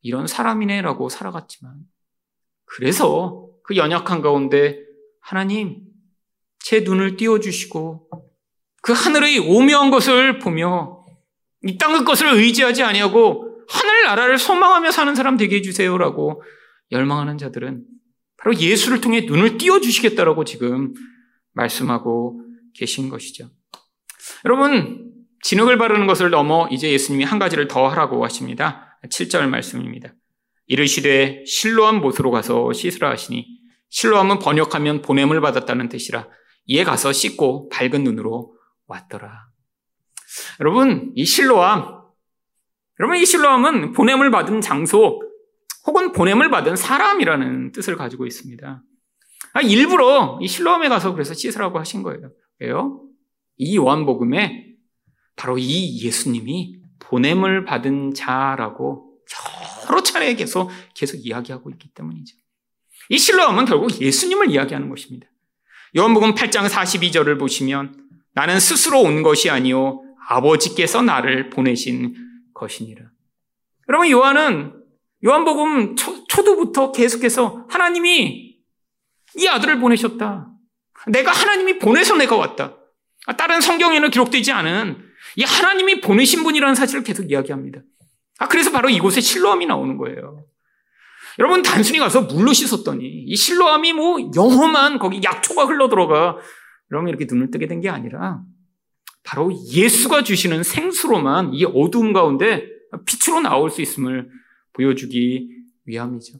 이런 0.06 0.28
사람이네라고 0.28 1.10
살아갔지만 1.10 1.80
그래서 2.66 3.50
그 3.64 3.76
연약한 3.76 4.22
가운데 4.22 4.78
하나님 5.20 5.82
제 6.60 6.82
눈을 6.82 7.18
띄워주시고 7.18 8.10
그 8.84 8.94
하늘의 8.94 9.40
오묘한 9.40 9.90
것을 9.90 10.38
보며 10.38 11.04
이 11.64 11.80
땅의 11.80 12.06
것을 12.06 12.28
의지하지 12.36 12.84
아니하고 12.84 13.64
하늘 13.68 14.04
나라를 14.04 14.38
소망하며 14.38 14.92
사는 14.92 15.16
사람 15.16 15.38
되게 15.38 15.56
해주세요라고 15.56 16.44
열망하는 16.92 17.40
자들은 17.40 17.84
바로 18.38 18.56
예수를 18.56 19.02
통해 19.02 19.22
눈을 19.22 19.58
띄워주시겠다라고 19.58 20.44
지금 20.44 20.94
말씀하고 21.54 22.42
계신 22.76 23.10
것이죠. 23.10 23.50
여러분, 24.44 25.12
진흙을 25.42 25.80
바르는 25.80 26.06
것을 26.06 26.30
넘어 26.30 26.68
이제 26.70 26.92
예수님이 26.92 27.24
한 27.24 27.40
가지를 27.40 27.68
더 27.68 27.88
하라고 27.88 28.24
하십니다. 28.24 28.85
7절 29.10 29.48
말씀입니다. 29.48 30.14
이르시되 30.68 31.44
실로암 31.46 32.02
못으로 32.02 32.32
가서 32.32 32.74
씻으라 32.74 33.10
하시니 33.12 33.46
실로암은 33.90 34.40
번역하면 34.40 35.02
보냄을 35.02 35.42
받았다는 35.42 35.90
뜻이라 35.90 36.28
이에 36.66 36.84
가서 36.84 37.14
씻고 37.14 37.70
밝은 37.70 38.04
눈으로 38.04 38.56
왔더라. 38.88 39.48
여러분, 40.60 41.12
이 41.16 41.26
실로암, 41.26 42.02
여러분 43.00 43.18
이 43.18 43.26
실로암은 43.26 43.94
보냄을 43.94 44.32
받은 44.32 44.62
장소 44.62 45.22
혹은 45.86 46.12
보냄을 46.12 46.50
받은 46.50 46.76
사람이라는 46.76 47.72
뜻을 47.72 47.96
가지고 47.96 48.26
있습니다. 48.26 48.84
아, 49.54 49.62
일부러 49.62 50.40
이 50.42 50.48
실로암에 50.48 50.90
가서 50.90 51.14
그래서 51.14 51.34
씻으라고 51.34 51.80
하신 51.80 52.04
거예요. 52.04 52.32
왜요? 52.60 53.02
이 53.58 53.78
요한복음에 53.78 54.74
바로 55.36 55.58
이 55.58 56.04
예수님이 56.04 56.85
보냄을 57.08 57.66
받은 57.66 58.14
자라고 58.14 59.18
여러 59.90 60.02
차례 60.02 60.34
계속, 60.34 60.70
계속 60.94 61.18
이야기하고 61.18 61.70
있기 61.72 61.90
때문이죠. 61.90 62.36
이 63.10 63.18
신뢰함은 63.18 63.66
결국 63.66 64.02
예수님을 64.02 64.50
이야기하는 64.50 64.90
것입니다. 64.90 65.28
요한복음 65.96 66.34
8장 66.34 66.68
42절을 66.68 67.40
보시면 67.40 68.04
나는 68.34 68.60
스스로 68.60 69.02
온 69.02 69.24
것이 69.24 69.50
아니요 69.50 70.02
아버지께서 70.28 71.02
나를 71.02 71.50
보내신 71.50 72.16
것이니라. 72.54 73.06
여러분 73.88 74.10
요한은 74.10 74.74
요한복음 75.24 75.96
초, 75.96 76.26
초두부터 76.28 76.92
계속해서 76.92 77.68
하나님이 77.70 78.58
이 79.38 79.48
아들을 79.48 79.80
보내셨다. 79.80 80.50
내가 81.08 81.32
하나님이 81.32 81.78
보내서 81.80 82.16
내가 82.16 82.36
왔다. 82.36 82.76
다른 83.38 83.62
성경에는 83.62 84.10
기록되지 84.10 84.52
않은 84.52 85.06
이 85.36 85.44
하나님이 85.44 86.02
보내신 86.02 86.44
분이라는 86.44 86.76
사실을 86.76 87.04
계속 87.04 87.30
이야기합니다. 87.30 87.82
아, 88.40 88.48
그래서 88.48 88.72
바로 88.72 88.90
이곳에 88.90 89.22
실로함이 89.22 89.66
나오는 89.66 89.98
거예요. 89.98 90.46
여러분, 91.40 91.62
단순히 91.62 92.00
가서 92.00 92.22
물로 92.22 92.54
씻었더니 92.54 93.06
이 93.06 93.36
실로함이 93.36 93.94
뭐 93.94 94.18
영험한 94.36 95.00
거기 95.00 95.22
약초가 95.24 95.66
흘러 95.66 95.90
들어가 95.90 96.38
여러분 96.92 97.10
이렇게 97.10 97.26
눈을 97.30 97.52
뜨게 97.52 97.68
된 97.68 97.82
게 97.82 97.90
아니라 97.90 98.42
바로 99.24 99.52
예수가 99.74 100.24
주시는 100.24 100.64
생수로만 100.64 101.54
이 101.54 101.66
어두움 101.66 102.14
가운데 102.14 102.68
빛으로 103.06 103.42
나올 103.42 103.70
수 103.70 103.82
있음을 103.82 104.30
보여주기 104.74 105.50
위함이죠. 105.86 106.38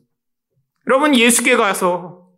여러분, 0.88 1.16
예수께 1.16 1.56
가서 1.58 2.30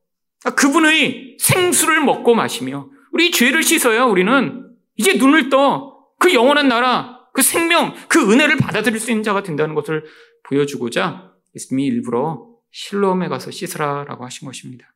그분의 0.55 1.37
생수를 1.39 2.01
먹고 2.01 2.33
마시며 2.33 2.89
우리 3.11 3.29
죄를 3.31 3.61
씻어야 3.61 4.05
우리는 4.05 4.65
이제 4.95 5.13
눈을 5.17 5.49
떠 5.49 5.96
그 6.19 6.33
영원한 6.33 6.67
나라, 6.67 7.19
그 7.33 7.41
생명, 7.41 7.93
그 8.09 8.31
은혜를 8.31 8.57
받아들일 8.57 8.99
수 8.99 9.11
있는 9.11 9.23
자가 9.23 9.43
된다는 9.43 9.75
것을 9.75 10.05
보여주고자 10.43 11.31
예수님이 11.55 11.87
일부러 11.87 12.47
실로암에 12.71 13.27
가서 13.27 13.51
씻으라라고 13.51 14.25
하신 14.25 14.47
것입니다. 14.47 14.93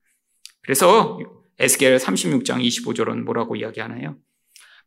그래서 0.61 1.19
에스겔 1.59 1.97
36장 1.97 2.63
25절은 2.65 3.23
뭐라고 3.23 3.55
이야기하나요? 3.55 4.17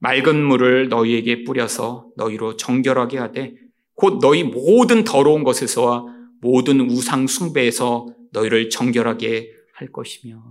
맑은 0.00 0.44
물을 0.44 0.88
너희에게 0.88 1.44
뿌려서 1.44 2.08
너희로 2.16 2.56
정결하게 2.56 3.18
하되 3.18 3.54
곧 3.94 4.18
너희 4.20 4.42
모든 4.42 5.04
더러운 5.04 5.44
것에서와 5.44 6.04
모든 6.40 6.80
우상 6.90 7.26
숭배에서 7.26 8.06
너희를 8.32 8.70
정결하게 8.70 9.52
할 9.74 9.92
것이며 9.92 10.42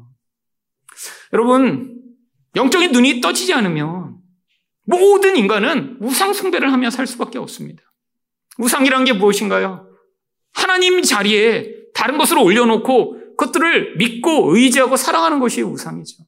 여러분 1.33 2.01
영적인 2.55 2.91
눈이 2.91 3.21
떠지지 3.21 3.53
않으면 3.53 4.17
모든 4.85 5.37
인간은 5.37 5.97
우상 6.01 6.33
숭배를 6.33 6.71
하며 6.71 6.89
살 6.89 7.07
수밖에 7.07 7.37
없습니다. 7.39 7.83
우상이란 8.57 9.05
게 9.05 9.13
무엇인가요? 9.13 9.87
하나님 10.53 11.01
자리에 11.01 11.73
다른 11.93 12.17
것을 12.17 12.37
올려놓고 12.37 13.35
그것들을 13.37 13.97
믿고 13.97 14.55
의지하고 14.55 14.97
사랑하는 14.97 15.39
것이 15.39 15.61
우상이죠. 15.61 16.23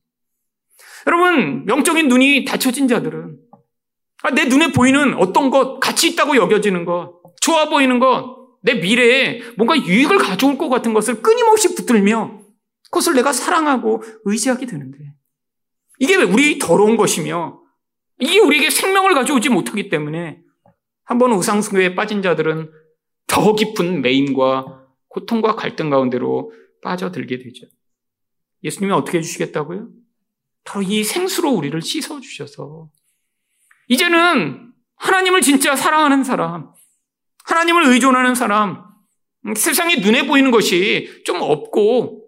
여러분, 1.07 1.65
영적인 1.67 2.07
눈이 2.07 2.45
닫혀진 2.45 2.87
자들은 2.87 3.37
아, 4.23 4.31
내 4.31 4.45
눈에 4.45 4.71
보이는 4.71 5.13
어떤 5.15 5.51
것, 5.51 5.79
가치 5.79 6.09
있다고 6.09 6.35
여겨지는 6.35 6.85
것, 6.85 7.21
좋아 7.41 7.69
보이는 7.69 7.99
것, 7.99 8.35
내 8.63 8.73
미래에 8.75 9.41
뭔가 9.57 9.77
유익을 9.77 10.17
가져올 10.17 10.57
것 10.57 10.69
같은 10.69 10.93
것을 10.93 11.21
끊임없이 11.21 11.75
붙들며 11.75 12.39
그것을 12.85 13.13
내가 13.13 13.31
사랑하고 13.31 14.01
의지하게 14.23 14.65
되는데 14.65 14.97
이게 15.99 16.15
우리 16.15 16.57
더러운 16.57 16.97
것이며 16.97 17.59
이게 18.19 18.39
우리에게 18.39 18.69
생명을 18.69 19.13
가져오지 19.13 19.49
못하기 19.49 19.89
때문에 19.89 20.41
한번 21.03 21.31
우상숭배에 21.33 21.95
빠진 21.95 22.21
자들은 22.21 22.71
더 23.27 23.55
깊은 23.55 24.01
매임과 24.01 24.85
고통과 25.07 25.55
갈등 25.55 25.89
가운데로 25.89 26.51
빠져들게 26.83 27.39
되죠. 27.39 27.67
예수님이 28.63 28.93
어떻게 28.93 29.19
해주시겠다고요? 29.19 29.87
바로 30.63 30.81
이 30.81 31.03
생수로 31.03 31.51
우리를 31.51 31.79
씻어주셔서 31.81 32.89
이제는 33.87 34.73
하나님을 34.95 35.41
진짜 35.41 35.75
사랑하는 35.75 36.23
사람, 36.23 36.71
하나님을 37.43 37.85
의존하는 37.85 38.33
사람, 38.33 38.83
세상에 39.55 39.97
눈에 39.97 40.25
보이는 40.25 40.49
것이 40.49 41.21
좀 41.23 41.41
없고, 41.41 42.25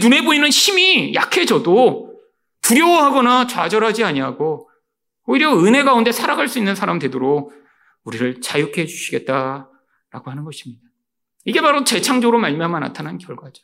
눈에 0.00 0.22
보이는 0.22 0.48
힘이 0.48 1.12
약해져도 1.14 2.18
두려워하거나 2.62 3.46
좌절하지 3.46 4.04
아니하고 4.04 4.67
오히려 5.28 5.54
은혜 5.58 5.82
가운데 5.82 6.10
살아갈 6.10 6.48
수 6.48 6.58
있는 6.58 6.74
사람 6.74 6.98
되도록 6.98 7.52
우리를 8.04 8.40
자유케 8.40 8.80
해주시겠다라고 8.80 9.68
하는 10.24 10.42
것입니다. 10.42 10.82
이게 11.44 11.60
바로 11.60 11.84
재창조로 11.84 12.38
말미암아 12.38 12.80
나타난 12.80 13.18
결과죠. 13.18 13.62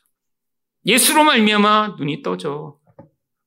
예수로 0.85 1.23
말미암아 1.23 1.95
눈이 1.97 2.21
떠져. 2.21 2.77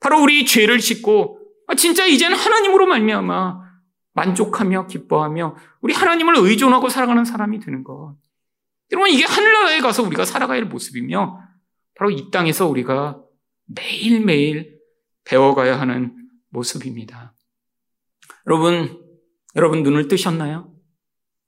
바로 0.01 0.21
우리 0.21 0.45
죄를 0.45 0.81
씻고 0.81 1.39
아, 1.69 1.77
진짜 1.77 2.07
이제는 2.07 2.37
하나님으로 2.37 2.87
말미암아 2.87 3.69
만족하며 4.15 4.89
기뻐하며 4.89 5.57
우리 5.81 5.95
하나님을 5.95 6.39
의존하고 6.39 6.89
살아가는 6.89 7.25
사람이 7.25 7.61
되는 7.61 7.85
것. 7.85 8.17
여러분 8.91 9.11
이게 9.11 9.23
하늘나라에 9.23 9.79
가서 9.79 10.03
우리가 10.03 10.25
살아가야 10.25 10.59
할 10.59 10.65
모습이며 10.65 11.41
바로 11.95 12.11
이 12.11 12.33
땅에서 12.33 12.67
우리가 12.67 13.23
매일매일 13.67 14.77
배워가야 15.25 15.79
하는 15.79 16.17
모습입니다. 16.49 17.38
여러분, 18.49 18.99
여러분 19.57 19.83
눈을 19.83 20.09
뜨셨나요? 20.09 20.73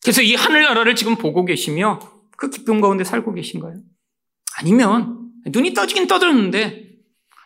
그래서 0.03 0.21
이 0.21 0.35
하늘나라를 0.35 0.95
지금 0.95 1.17
보고 1.17 1.47
계시며 1.47 1.99
그 2.37 2.51
기쁨 2.51 2.83
가운데 2.83 3.05
살고 3.05 3.33
계신가요? 3.33 3.81
아니면 4.59 5.31
눈이 5.47 5.73
떠지긴 5.73 6.07
떠들었는데 6.07 6.91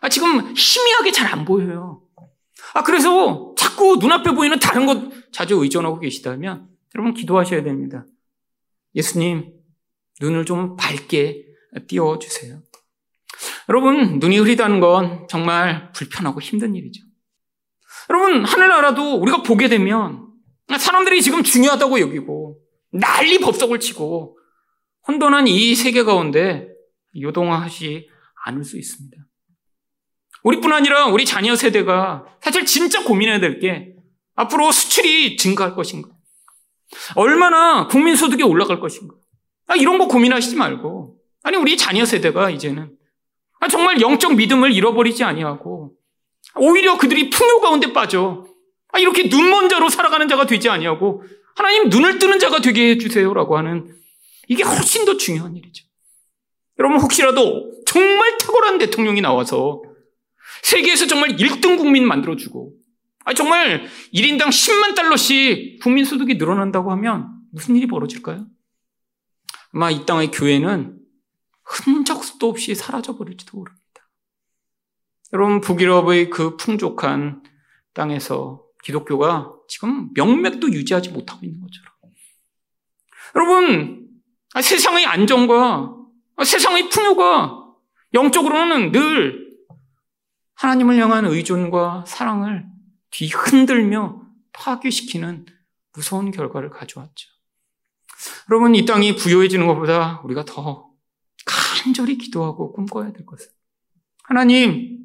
아, 0.01 0.09
지금 0.09 0.53
희미하게 0.55 1.11
잘 1.11 1.31
안 1.31 1.45
보여요. 1.45 2.01
아, 2.73 2.83
그래서 2.83 3.53
자꾸 3.57 3.97
눈앞에 3.97 4.31
보이는 4.31 4.59
다른 4.59 4.85
것 4.85 5.31
자주 5.31 5.55
의존하고 5.55 5.99
계시다면 5.99 6.67
여러분 6.93 7.13
기도하셔야 7.13 7.63
됩니다. 7.63 8.05
예수님, 8.93 9.53
눈을 10.21 10.45
좀 10.45 10.75
밝게 10.75 11.45
띄워주세요. 11.87 12.61
여러분, 13.69 14.19
눈이 14.19 14.37
흐리다는 14.37 14.79
건 14.79 15.27
정말 15.29 15.91
불편하고 15.93 16.41
힘든 16.41 16.75
일이죠. 16.75 17.04
여러분, 18.09 18.45
하늘나라도 18.45 19.15
우리가 19.15 19.41
보게 19.41 19.67
되면 19.67 20.27
사람들이 20.77 21.21
지금 21.21 21.43
중요하다고 21.43 21.99
여기고 21.99 22.59
난리 22.91 23.39
법석을 23.39 23.79
치고 23.79 24.37
혼돈한 25.07 25.47
이 25.47 25.75
세계 25.75 26.03
가운데 26.03 26.67
요동하지 27.19 28.09
않을 28.45 28.63
수 28.63 28.77
있습니다. 28.77 29.17
우리뿐 30.43 30.71
아니라 30.73 31.07
우리 31.07 31.25
자녀 31.25 31.55
세대가 31.55 32.25
사실 32.41 32.65
진짜 32.65 33.03
고민해야 33.03 33.39
될 33.39 33.59
게 33.59 33.95
앞으로 34.35 34.71
수출이 34.71 35.37
증가할 35.37 35.75
것인가? 35.75 36.09
얼마나 37.15 37.87
국민 37.87 38.15
소득이 38.15 38.43
올라갈 38.43 38.79
것인가? 38.79 39.15
아, 39.67 39.75
이런 39.75 39.97
거 39.97 40.07
고민하시지 40.07 40.55
말고 40.55 41.17
아니 41.43 41.57
우리 41.57 41.77
자녀 41.77 42.05
세대가 42.05 42.49
이제는 42.49 42.95
아, 43.59 43.67
정말 43.67 44.01
영적 44.01 44.35
믿음을 44.35 44.71
잃어버리지 44.73 45.23
아니하고 45.23 45.93
오히려 46.57 46.97
그들이 46.97 47.29
풍요 47.29 47.59
가운데 47.59 47.93
빠져 47.93 48.45
아, 48.91 48.99
이렇게 48.99 49.27
눈먼 49.27 49.69
자로 49.69 49.89
살아가는 49.89 50.27
자가 50.27 50.45
되지 50.45 50.69
아니하고 50.69 51.23
하나님 51.55 51.89
눈을 51.89 52.19
뜨는 52.19 52.39
자가 52.39 52.59
되게 52.59 52.91
해주세요라고 52.91 53.57
하는 53.57 53.93
이게 54.47 54.63
훨씬 54.63 55.05
더 55.05 55.17
중요한 55.17 55.55
일이죠. 55.55 55.85
여러분 56.79 56.99
혹시라도 56.99 57.71
정말 57.85 58.37
탁월한 58.37 58.77
대통령이 58.77 59.21
나와서 59.21 59.81
세계에서 60.63 61.07
정말 61.07 61.35
1등 61.37 61.77
국민 61.77 62.07
만들어주고 62.07 62.73
아 63.25 63.33
정말 63.33 63.85
1인당 64.13 64.47
10만 64.49 64.95
달러씩 64.95 65.81
국민 65.81 66.05
소득이 66.05 66.35
늘어난다고 66.35 66.91
하면 66.91 67.29
무슨 67.51 67.75
일이 67.75 67.87
벌어질까요? 67.87 68.45
아마 69.73 69.91
이 69.91 70.05
땅의 70.05 70.31
교회는 70.31 70.97
흔적도 71.63 72.49
없이 72.49 72.75
사라져버릴지도 72.75 73.57
모릅니다. 73.57 73.84
여러분, 75.35 75.59
북유럽의 75.59 76.29
그 76.29 76.55
풍족한 76.55 77.43
땅에서 77.93 78.63
기독교가 78.85 79.51
지금 79.67 80.09
명맥도 80.13 80.71
유지하지 80.71 81.09
못하고 81.09 81.45
있는 81.45 81.59
것처럼. 81.59 81.93
여러분, 83.35 84.07
아, 84.53 84.61
세상의 84.61 85.05
안정과 85.05 85.93
아, 86.37 86.43
세상의 86.45 86.89
풍요가 86.89 87.65
영적으로는 88.13 88.93
늘 88.93 89.45
하나님을 90.53 90.97
향한 90.99 91.25
의존과 91.25 92.05
사랑을 92.07 92.65
뒤흔들며 93.11 94.21
파괴시키는 94.53 95.47
무서운 95.91 96.31
결과를 96.31 96.69
가져왔죠. 96.69 97.29
여러분, 98.49 98.73
이 98.73 98.85
땅이 98.85 99.17
부여해지는 99.17 99.67
것보다 99.67 100.21
우리가 100.23 100.45
더 100.45 100.91
간절히 101.45 102.17
기도하고 102.17 102.71
꿈꿔야 102.71 103.11
될 103.11 103.25
것은 103.25 103.51
하나님, 104.23 105.04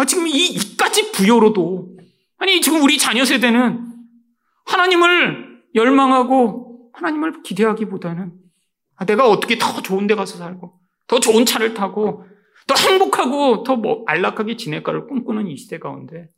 아, 0.00 0.06
지금 0.06 0.26
이, 0.26 0.46
이까지 0.46 1.12
부여로도. 1.12 1.94
아니, 2.38 2.62
지금 2.62 2.82
우리 2.82 2.96
자녀 2.96 3.26
세대는 3.26 3.86
하나님을 4.64 5.62
열망하고 5.74 6.90
하나님을 6.94 7.42
기대하기보다는 7.42 8.32
아, 8.96 9.04
내가 9.04 9.28
어떻게 9.28 9.58
더 9.58 9.82
좋은 9.82 10.06
데 10.06 10.14
가서 10.14 10.38
살고, 10.38 10.72
더 11.06 11.20
좋은 11.20 11.44
차를 11.44 11.74
타고, 11.74 12.24
더 12.66 12.74
행복하고, 12.74 13.62
더 13.62 13.76
뭐, 13.76 14.04
안락하게 14.06 14.56
지낼까를 14.56 15.06
꿈꾸는 15.06 15.48
이 15.48 15.56
시대 15.58 15.78
가운데, 15.78 16.30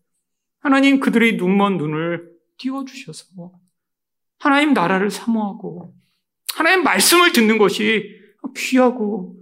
하나님 0.61 0.99
그들의 0.99 1.37
눈먼 1.37 1.77
눈을 1.77 2.31
띄워주셔서, 2.59 3.53
하나님 4.41 4.73
나라를 4.73 5.11
사모하고, 5.11 5.95
하나님 6.55 6.83
말씀을 6.83 7.33
듣는 7.33 7.59
것이 7.59 8.09
귀하고, 8.57 9.37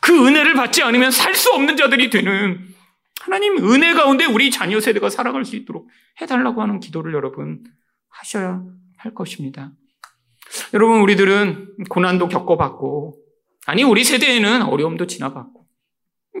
그 0.00 0.26
은혜를 0.26 0.54
받지 0.54 0.82
않으면 0.82 1.10
살 1.10 1.34
수 1.34 1.50
없는 1.52 1.76
자들이 1.76 2.08
되는 2.08 2.69
하나님 3.30 3.58
은혜 3.58 3.94
가운데 3.94 4.24
우리 4.24 4.50
자녀 4.50 4.80
세대가 4.80 5.08
살아갈 5.08 5.44
수 5.44 5.54
있도록 5.54 5.88
해달라고 6.20 6.62
하는 6.62 6.80
기도를 6.80 7.14
여러분 7.14 7.62
하셔야 8.08 8.60
할 8.96 9.14
것입니다. 9.14 9.72
여러분, 10.74 11.00
우리들은 11.00 11.84
고난도 11.88 12.26
겪어봤고, 12.26 13.22
아니, 13.66 13.84
우리 13.84 14.02
세대에는 14.02 14.62
어려움도 14.62 15.06
지나봤고, 15.06 15.64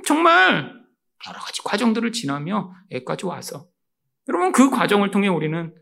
정말 0.04 0.82
여러 1.28 1.38
가지 1.38 1.62
과정들을 1.62 2.10
지나며 2.10 2.74
애까지 2.90 3.24
와서, 3.26 3.68
여러분, 4.28 4.50
그 4.50 4.68
과정을 4.68 5.12
통해 5.12 5.28
우리는 5.28 5.72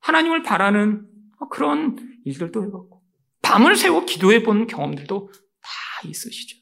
하나님을 0.00 0.42
바라는 0.42 1.06
그런 1.50 1.96
일들도 2.26 2.62
해봤고, 2.64 3.02
밤을 3.40 3.76
새워 3.76 4.04
기도해 4.04 4.42
본 4.42 4.66
경험들도 4.66 5.32
다 5.32 5.70
있으시죠. 6.06 6.59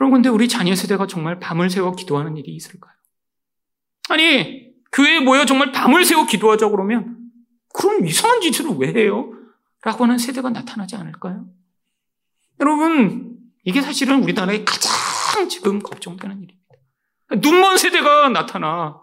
여러분, 0.00 0.18
근데 0.18 0.28
우리 0.28 0.48
자녀 0.48 0.74
세대가 0.74 1.06
정말 1.06 1.38
밤을 1.38 1.70
새워 1.70 1.92
기도하는 1.92 2.36
일이 2.36 2.54
있을까요? 2.54 2.94
아니, 4.08 4.72
교회에 4.92 5.20
모여 5.20 5.44
정말 5.44 5.72
밤을 5.72 6.04
새워 6.04 6.26
기도하자 6.26 6.68
그러면, 6.68 7.18
그럼 7.72 8.06
이상한 8.06 8.40
짓을 8.40 8.66
왜 8.78 8.92
해요? 8.92 9.32
라고 9.82 10.04
하는 10.04 10.18
세대가 10.18 10.50
나타나지 10.50 10.96
않을까요? 10.96 11.46
여러분, 12.60 13.38
이게 13.64 13.80
사실은 13.80 14.22
우리나라의 14.22 14.64
가장 14.64 15.48
지금 15.48 15.78
걱정되는 15.80 16.36
일입니다. 16.36 16.64
눈먼 17.40 17.78
세대가 17.78 18.28
나타나 18.28 19.00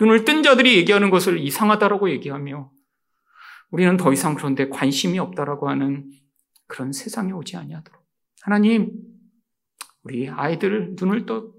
눈을 0.00 0.24
뜬 0.24 0.42
자들이 0.42 0.76
얘기하는 0.76 1.10
것을 1.10 1.38
이상하다라고 1.38 2.10
얘기하며 2.10 2.70
우리는 3.70 3.96
더 3.96 4.12
이상 4.12 4.34
그런데 4.34 4.68
관심이 4.68 5.18
없다라고 5.18 5.68
하는 5.68 6.10
그런 6.66 6.92
세상이 6.92 7.32
오지 7.32 7.56
아니하도록 7.56 8.00
하나님 8.42 8.92
우리 10.02 10.28
아이들 10.28 10.94
눈을 10.98 11.26
떠 11.26 11.58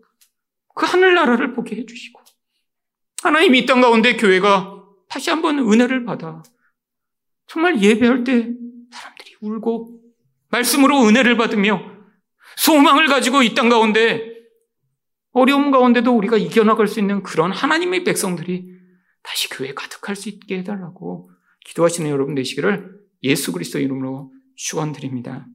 그 0.79 0.85
하늘나라를 0.85 1.53
보게 1.53 1.75
해주시고 1.75 2.21
하나님 3.23 3.53
이 3.53 3.65
땅 3.65 3.81
가운데 3.81 4.15
교회가 4.15 4.81
다시 5.09 5.29
한번 5.29 5.59
은혜를 5.59 6.05
받아 6.05 6.41
정말 7.47 7.81
예배할 7.81 8.23
때 8.23 8.49
사람들이 8.91 9.35
울고 9.41 9.99
말씀으로 10.49 11.05
은혜를 11.05 11.35
받으며 11.35 11.81
소망을 12.55 13.07
가지고 13.07 13.43
이 13.43 13.53
땅 13.55 13.67
가운데 13.67 14.37
어려움 15.33 15.69
가운데도 15.71 16.15
우리가 16.15 16.37
이겨나갈 16.37 16.87
수 16.87 16.99
있는 17.01 17.23
그런 17.23 17.51
하나님의 17.51 18.05
백성들이 18.05 18.71
다시 19.21 19.49
교회에 19.49 19.73
가득할 19.73 20.15
수 20.15 20.29
있게 20.29 20.59
해달라고 20.59 21.29
기도하시는 21.65 22.09
여러분 22.09 22.35
되시기를 22.35 22.99
예수 23.23 23.51
그리스도 23.51 23.79
이름으로 23.79 24.31
축원드립니다. 24.55 25.45